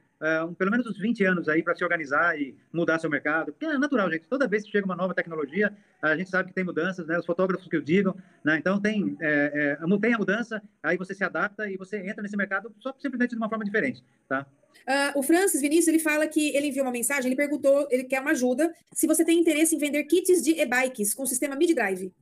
um, 0.47 0.55
pelo 0.55 0.71
menos 0.71 0.87
uns 0.87 0.99
20 0.99 1.25
anos 1.25 1.49
aí 1.49 1.63
para 1.63 1.75
se 1.75 1.83
organizar 1.83 2.39
e 2.39 2.55
mudar 2.73 2.99
seu 2.99 3.09
mercado. 3.09 3.53
Porque 3.53 3.65
é 3.65 3.79
natural, 3.79 4.11
gente. 4.11 4.27
Toda 4.29 4.47
vez 4.47 4.65
que 4.65 4.71
chega 4.71 4.85
uma 4.85 4.97
nova 4.97 5.15
tecnologia, 5.15 5.73
a 6.03 6.17
gente 6.17 6.29
sabe 6.29 6.49
que 6.49 6.55
tem 6.55 6.65
mudanças, 6.65 7.07
né? 7.07 7.19
Os 7.19 7.27
fotógrafos 7.27 7.67
que 7.67 7.77
o 7.77 7.83
digam, 7.83 8.15
né? 8.45 8.59
Então 8.59 8.81
tem, 8.81 9.17
é, 9.21 9.79
é, 9.81 9.99
tem 9.99 10.15
a 10.15 10.19
mudança, 10.19 10.63
aí 10.83 10.97
você 10.97 11.15
se 11.15 11.25
adapta 11.25 11.71
e 11.71 11.77
você 11.77 11.99
entra 11.99 12.23
nesse 12.23 12.37
mercado 12.37 12.73
só 12.81 12.95
simplesmente 12.99 13.31
de 13.31 13.37
uma 13.37 13.49
forma 13.49 13.65
diferente, 13.65 14.05
tá? 14.29 14.47
Uh, 14.81 15.19
o 15.19 15.23
Francis 15.23 15.61
Vinícius, 15.61 15.89
ele 15.89 15.99
fala 15.99 16.27
que 16.27 16.55
ele 16.57 16.69
enviou 16.69 16.87
uma 16.87 16.93
mensagem, 16.93 17.27
ele 17.27 17.37
perguntou, 17.37 17.87
ele 17.91 18.05
quer 18.05 18.21
uma 18.21 18.31
ajuda, 18.31 18.73
se 18.93 19.07
você 19.07 19.25
tem 19.25 19.39
interesse 19.39 19.75
em 19.75 19.79
vender 19.79 20.05
kits 20.05 20.43
de 20.43 20.61
e-bikes 20.61 21.13
com 21.15 21.27
sistema 21.27 21.57
mid-drive. 21.57 22.13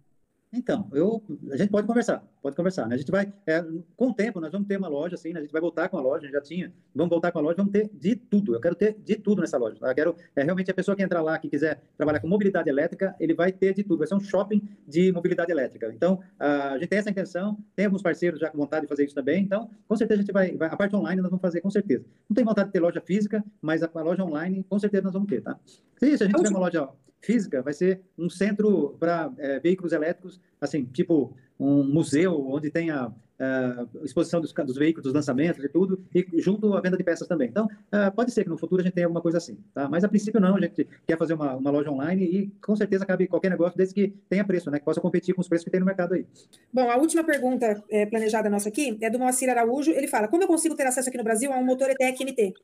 Então, 0.52 0.88
eu, 0.92 1.22
a 1.52 1.56
gente 1.56 1.70
pode 1.70 1.87
conversar, 1.87 2.26
pode 2.42 2.56
conversar, 2.56 2.87
né? 2.87 2.94
A 2.94 2.98
gente 2.98 3.11
vai, 3.11 3.30
é, 3.46 3.62
com 3.94 4.08
o 4.08 4.14
tempo, 4.14 4.40
nós 4.40 4.50
vamos 4.50 4.66
ter 4.66 4.78
uma 4.78 4.88
loja, 4.88 5.14
assim, 5.14 5.32
né? 5.32 5.40
A 5.40 5.42
gente 5.42 5.52
vai 5.52 5.61
voltar 5.61 5.90
com 5.90 5.98
a 5.98 6.00
loja, 6.00 6.22
a 6.22 6.26
gente 6.26 6.32
já 6.32 6.40
tinha, 6.40 6.72
vamos 6.94 7.11
voltar 7.11 7.30
com 7.30 7.38
a 7.38 7.42
loja, 7.42 7.56
vamos 7.56 7.72
ter 7.72 7.90
de 7.92 8.16
tudo. 8.16 8.54
Eu 8.54 8.61
quero 8.61 8.74
ter 8.74 8.96
de 8.98 9.16
tudo 9.16 9.42
nessa 9.42 9.58
loja. 9.58 9.78
Tá? 9.78 9.90
Eu 9.90 9.94
quero, 9.94 10.16
é, 10.34 10.42
realmente, 10.42 10.70
a 10.70 10.74
pessoa 10.74 10.96
que 10.96 11.02
entrar 11.02 11.20
lá, 11.20 11.38
que 11.38 11.50
quiser 11.50 11.82
trabalhar 11.98 12.20
com 12.20 12.28
mobilidade 12.28 12.68
elétrica, 12.68 13.14
ele 13.20 13.34
vai 13.34 13.52
ter 13.52 13.74
de 13.74 13.82
tudo. 13.82 13.98
Vai 13.98 14.06
ser 14.06 14.14
um 14.14 14.20
shopping 14.20 14.66
de 14.87 15.12
mobilidade 15.12 15.52
elétrica. 15.52 15.92
Então, 15.94 16.20
a 16.38 16.78
gente 16.78 16.88
tem 16.88 16.98
essa 16.98 17.11
intenção, 17.11 17.58
tem 17.76 17.84
alguns 17.84 18.00
parceiros 18.00 18.40
já 18.40 18.50
com 18.50 18.56
vontade 18.56 18.82
de 18.82 18.88
fazer 18.88 19.04
isso 19.04 19.14
também. 19.14 19.42
Então, 19.42 19.70
com 19.87 19.96
certeza, 19.96 20.20
a 20.20 20.22
gente 20.22 20.32
vai, 20.32 20.56
vai 20.56 20.68
a 20.68 20.76
parte 20.76 20.96
online 20.96 21.20
nós 21.20 21.30
vamos 21.30 21.42
fazer, 21.42 21.61
com 21.61 21.70
certeza. 21.70 22.06
Não 22.28 22.34
tem 22.34 22.44
vontade 22.44 22.68
de 22.68 22.72
ter 22.72 22.80
loja 22.80 23.02
física, 23.02 23.44
mas 23.61 23.82
a, 23.82 23.90
a 23.92 24.02
loja 24.02 24.24
online, 24.24 24.64
com 24.66 24.78
certeza, 24.78 25.04
nós 25.04 25.12
vamos 25.12 25.28
ter, 25.28 25.42
tá? 25.42 25.58
Se 25.98 26.06
a 26.06 26.16
gente 26.16 26.34
tiver 26.34 26.48
uma 26.48 26.61
loja, 26.61 26.88
física 27.20 27.62
vai 27.62 27.72
ser 27.72 28.00
um 28.16 28.28
centro 28.28 28.96
para 28.98 29.32
é, 29.38 29.61
veículos 29.61 29.92
elétricos, 29.92 30.38
assim, 30.61 30.85
tipo 30.85 31.35
um 31.59 31.83
museu 31.83 32.40
onde 32.48 32.70
tem 32.70 32.90
a, 32.90 33.12
a 33.40 33.87
exposição 34.05 34.40
dos, 34.40 34.53
dos, 34.53 34.77
veículos, 34.77 35.05
dos 35.05 35.12
lançamentos 35.12 35.62
e 35.64 35.68
tudo, 35.68 36.05
e 36.14 36.27
junto 36.40 36.72
à 36.74 36.81
venda 36.81 36.96
de 36.96 37.03
peças 37.03 37.27
também. 37.27 37.48
Então, 37.48 37.66
uh, 37.66 38.14
pode 38.14 38.31
ser 38.33 38.44
que 38.44 38.51
no 38.51 38.57
futuro 38.57 38.81
a 38.81 38.85
gente 38.85 38.94
tenha 38.94 39.07
alguma 39.07 39.20
coisa 39.20 39.38
assim, 39.38 39.59
tá? 39.74 39.88
Mas 39.88 40.05
a 40.05 40.09
princípio 40.09 40.40
não, 40.40 40.57
a 40.57 40.61
gente 40.61 40.87
quer 41.07 41.18
fazer 41.18 41.35
uma, 41.35 41.57
uma 41.57 41.70
loja 41.70 41.90
online 41.90 42.24
e 42.24 42.46
com 42.64 42.77
certeza 42.77 43.05
cabe 43.05 43.27
qualquer 43.27 43.51
negócio 43.51 43.77
desde 43.77 43.94
que 43.94 44.14
tenha 44.29 44.44
preço, 44.44 44.70
né? 44.70 44.79
Que 44.79 44.85
possa 44.85 45.01
competir 45.01 45.35
com 45.35 45.40
os 45.40 45.48
preços 45.48 45.64
que 45.64 45.70
tem 45.70 45.81
no 45.81 45.87
mercado 45.87 46.14
aí. 46.14 46.27
Bom, 46.72 46.90
a 46.90 46.96
última 46.96 47.24
pergunta 47.24 47.83
é, 47.90 48.07
planejada 48.07 48.48
nossa 48.48 48.68
aqui 48.68 48.96
é 49.01 49.11
do 49.11 49.18
Moacir 49.18 49.48
Araújo. 49.51 49.90
Ele 49.90 50.07
fala: 50.07 50.29
como 50.29 50.42
eu 50.42 50.48
consigo 50.48 50.77
ter 50.77 50.87
acesso 50.87 51.09
aqui 51.09 51.18
no 51.18 51.24
Brasil 51.24 51.53
a 51.53 51.59
um 51.59 51.64
motor 51.64 51.90
ETEC 51.90 52.24
NT? 52.24 52.55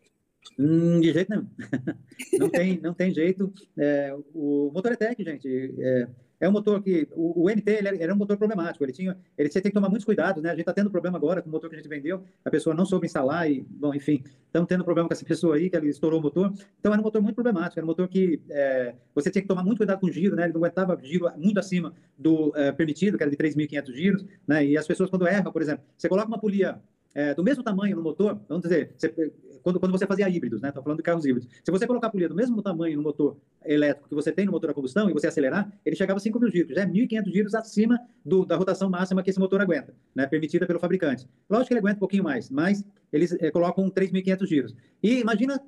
Hum, 0.59 1.01
de 1.01 1.13
jeito 1.13 1.31
nenhum. 1.31 1.47
não, 2.39 2.51
tem, 2.51 2.81
não 2.81 2.95
tem 2.95 3.13
jeito. 3.13 3.53
É, 3.77 4.15
o 4.35 4.71
motor 4.73 4.93
ETEC, 4.93 5.25
gente, 5.25 5.75
é, 5.79 6.09
é 6.45 6.49
um 6.49 6.53
motor 6.53 6.83
que. 6.83 7.09
O, 7.13 7.45
o 7.45 7.51
NT 7.51 7.71
ele 7.71 8.03
era 8.03 8.13
um 8.13 8.17
motor 8.17 8.37
problemático. 8.37 8.85
Ele 8.85 8.93
tinha. 8.93 9.17
Ele, 9.37 9.49
tem 9.49 9.63
que 9.63 9.71
tomar 9.71 9.89
muitos 9.89 10.05
cuidados, 10.05 10.43
né? 10.43 10.51
A 10.51 10.53
gente 10.53 10.61
está 10.61 10.75
tendo 10.75 10.91
problema 10.91 11.17
agora 11.17 11.41
com 11.41 11.49
o 11.49 11.53
motor 11.53 11.71
que 11.71 11.77
a 11.77 11.79
gente 11.79 11.89
vendeu. 11.89 12.23
A 12.45 12.51
pessoa 12.51 12.75
não 12.75 12.85
soube 12.85 13.07
instalar 13.07 13.51
e, 13.51 13.63
bom, 13.63 13.95
enfim, 13.95 14.23
estamos 14.47 14.69
tendo 14.69 14.85
problema 14.85 15.09
com 15.09 15.15
essa 15.15 15.25
pessoa 15.25 15.57
aí, 15.57 15.71
que 15.71 15.77
ele 15.77 15.89
estourou 15.89 16.21
o 16.21 16.23
motor. 16.23 16.53
Então 16.79 16.93
era 16.93 17.01
um 17.01 17.05
motor 17.05 17.23
muito 17.23 17.35
problemático. 17.35 17.79
Era 17.79 17.87
um 17.87 17.89
motor 17.89 18.07
que 18.09 18.43
é, 18.51 18.95
você 19.15 19.31
tinha 19.31 19.41
que 19.41 19.49
tomar 19.49 19.65
muito 19.65 19.79
cuidado 19.79 20.01
com 20.01 20.07
o 20.07 20.13
giro, 20.13 20.37
né? 20.37 20.45
Ele 20.45 20.53
não 20.53 20.61
aguentava 20.61 20.99
giro 21.03 21.27
muito 21.37 21.59
acima 21.59 21.95
do 22.19 22.53
é, 22.55 22.73
permitido, 22.73 23.17
que 23.17 23.23
era 23.23 23.31
de 23.31 23.37
3.500 23.39 23.95
giros, 23.95 24.25
né? 24.47 24.67
E 24.67 24.77
as 24.77 24.87
pessoas, 24.87 25.09
quando 25.09 25.27
erram, 25.27 25.51
por 25.51 25.63
exemplo, 25.63 25.85
você 25.97 26.09
coloca 26.09 26.29
uma 26.29 26.39
polia 26.39 26.79
é, 27.15 27.35
do 27.35 27.45
mesmo 27.45 27.63
tamanho 27.63 27.97
no 27.97 28.03
motor, 28.03 28.41
vamos 28.49 28.63
dizer, 28.63 28.93
você, 28.97 29.09
quando, 29.63 29.81
quando 29.81 29.93
você 29.93 30.07
fazia 30.07 30.29
híbridos, 30.29 30.61
né? 30.61 30.69
Estou 30.69 30.83
falando 30.83 30.99
de 30.99 31.03
carros 31.03 31.25
híbridos. 31.25 31.49
Se 31.65 31.71
você 31.71 31.87
colocar 31.87 32.09
a 32.09 32.11
polia 32.11 32.29
do 32.29 32.35
mesmo 32.35 32.61
tamanho 32.61 32.97
no 32.99 33.03
motor 33.03 33.37
elétrico 33.65 34.09
que 34.09 34.15
você 34.15 34.31
tem 34.31 34.45
no 34.45 34.53
motor 34.53 34.69
a 34.69 34.75
combustão 34.75 35.09
e 35.09 35.13
você 35.13 35.27
acelerar, 35.27 35.73
ele 35.87 35.97
chegava 35.97 36.19
a 36.19 36.21
5 36.21 36.39
mil 36.39 36.51
giros, 36.51 36.77
é 36.77 36.85
1.500 36.85 37.33
giros 37.33 37.55
acima 37.55 37.99
do, 38.23 38.45
da 38.45 38.57
rotação 38.57 38.91
máxima 38.91 39.23
que 39.23 39.31
esse 39.31 39.41
motor 39.41 39.63
aguenta, 39.63 39.95
né? 40.15 40.27
Permitida 40.27 40.67
pelo 40.67 40.79
fabricante. 40.79 41.27
Lógico 41.49 41.69
que 41.69 41.75
ele 41.75 41.81
aguenta 41.81 41.97
um 41.97 42.01
pouquinho 42.01 42.25
mais, 42.25 42.51
mas 42.51 42.85
eles 43.11 43.33
é, 43.41 43.51
colocam 43.51 43.89
3.500 43.89 44.47
giros. 44.47 44.75
E 45.03 45.21
imagina 45.21 45.59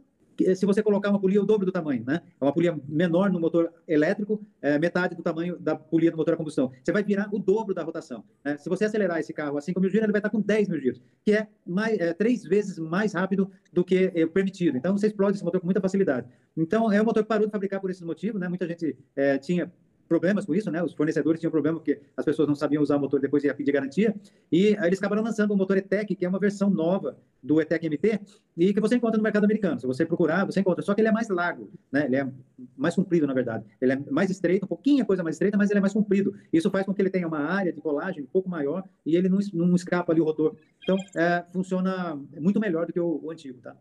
se 0.54 0.66
você 0.66 0.82
colocar 0.82 1.10
uma 1.10 1.20
polia 1.20 1.42
o 1.42 1.46
dobro 1.46 1.66
do 1.66 1.72
tamanho, 1.72 2.04
né? 2.06 2.20
É 2.40 2.44
uma 2.44 2.52
polia 2.52 2.78
menor 2.88 3.30
no 3.30 3.40
motor 3.40 3.72
elétrico, 3.86 4.44
é, 4.60 4.78
metade 4.78 5.14
do 5.14 5.22
tamanho 5.22 5.58
da 5.58 5.76
polia 5.76 6.10
do 6.10 6.16
motor 6.16 6.34
a 6.34 6.36
combustão. 6.36 6.72
Você 6.82 6.92
vai 6.92 7.02
virar 7.02 7.28
o 7.32 7.38
dobro 7.38 7.74
da 7.74 7.82
rotação. 7.82 8.24
Né? 8.44 8.56
Se 8.58 8.68
você 8.68 8.84
acelerar 8.84 9.18
esse 9.18 9.32
carro 9.32 9.56
a 9.56 9.60
5 9.60 9.80
mil 9.80 9.90
giros, 9.90 10.04
ele 10.04 10.12
vai 10.12 10.20
estar 10.20 10.30
com 10.30 10.40
10 10.40 10.68
mil 10.68 10.80
giros, 10.80 11.00
que 11.24 11.32
é, 11.32 11.48
mais, 11.66 11.98
é 11.98 12.12
três 12.12 12.42
vezes 12.42 12.78
mais 12.78 13.12
rápido 13.12 13.50
do 13.72 13.84
que 13.84 14.12
é 14.14 14.26
permitido. 14.26 14.76
Então, 14.76 14.96
você 14.96 15.06
explode 15.06 15.36
esse 15.36 15.44
motor 15.44 15.60
com 15.60 15.66
muita 15.66 15.80
facilidade. 15.80 16.28
Então, 16.56 16.92
é 16.92 17.00
um 17.00 17.04
motor 17.04 17.22
que 17.22 17.28
parou 17.28 17.46
de 17.46 17.52
fabricar 17.52 17.80
por 17.80 17.90
esses 17.90 18.02
motivos, 18.02 18.40
né? 18.40 18.48
Muita 18.48 18.66
gente 18.66 18.96
é, 19.14 19.38
tinha 19.38 19.72
problemas 20.08 20.44
com 20.44 20.54
isso, 20.54 20.70
né? 20.70 20.82
Os 20.82 20.94
fornecedores 20.94 21.40
tinham 21.40 21.50
problema 21.50 21.78
porque 21.78 22.00
as 22.16 22.24
pessoas 22.24 22.48
não 22.48 22.54
sabiam 22.54 22.82
usar 22.82 22.96
o 22.96 23.00
motor 23.00 23.20
depois 23.20 23.44
ia 23.44 23.54
pedir 23.54 23.72
garantia. 23.72 24.14
E 24.50 24.76
aí 24.78 24.86
eles 24.86 24.98
acabaram 24.98 25.22
lançando 25.22 25.52
o 25.52 25.56
motor 25.56 25.76
ETEC, 25.76 26.14
que 26.14 26.24
é 26.24 26.28
uma 26.28 26.38
versão 26.38 26.70
nova 26.70 27.16
do 27.42 27.60
ETEC 27.60 27.88
MT 27.88 28.20
e 28.56 28.74
que 28.74 28.80
você 28.80 28.96
encontra 28.96 29.16
no 29.16 29.22
mercado 29.22 29.44
americano. 29.44 29.78
Se 29.80 29.86
você 29.86 30.04
procurar, 30.04 30.44
você 30.44 30.60
encontra. 30.60 30.82
Só 30.82 30.94
que 30.94 31.00
ele 31.00 31.08
é 31.08 31.12
mais 31.12 31.28
largo, 31.28 31.70
né? 31.92 32.06
Ele 32.06 32.16
é 32.16 32.28
mais 32.76 32.94
comprido, 32.94 33.26
na 33.26 33.34
verdade. 33.34 33.64
Ele 33.80 33.92
é 33.92 33.96
mais 34.10 34.30
estreito, 34.30 34.64
um 34.64 34.68
pouquinho 34.68 35.02
a 35.02 35.06
coisa 35.06 35.22
mais 35.22 35.36
estreita, 35.36 35.56
mas 35.56 35.70
ele 35.70 35.78
é 35.78 35.80
mais 35.80 35.92
comprido. 35.92 36.34
Isso 36.52 36.70
faz 36.70 36.86
com 36.86 36.94
que 36.94 37.02
ele 37.02 37.10
tenha 37.10 37.28
uma 37.28 37.40
área 37.40 37.72
de 37.72 37.80
colagem 37.80 38.22
um 38.22 38.26
pouco 38.26 38.48
maior 38.48 38.84
e 39.04 39.16
ele 39.16 39.28
não, 39.28 39.38
não 39.52 39.74
escapa 39.74 40.12
ali 40.12 40.20
o 40.20 40.24
rotor. 40.24 40.56
Então, 40.82 40.96
é, 41.14 41.44
funciona 41.52 42.18
muito 42.38 42.60
melhor 42.60 42.86
do 42.86 42.92
que 42.92 43.00
o, 43.00 43.20
o 43.22 43.30
antigo, 43.30 43.60
tá? 43.60 43.76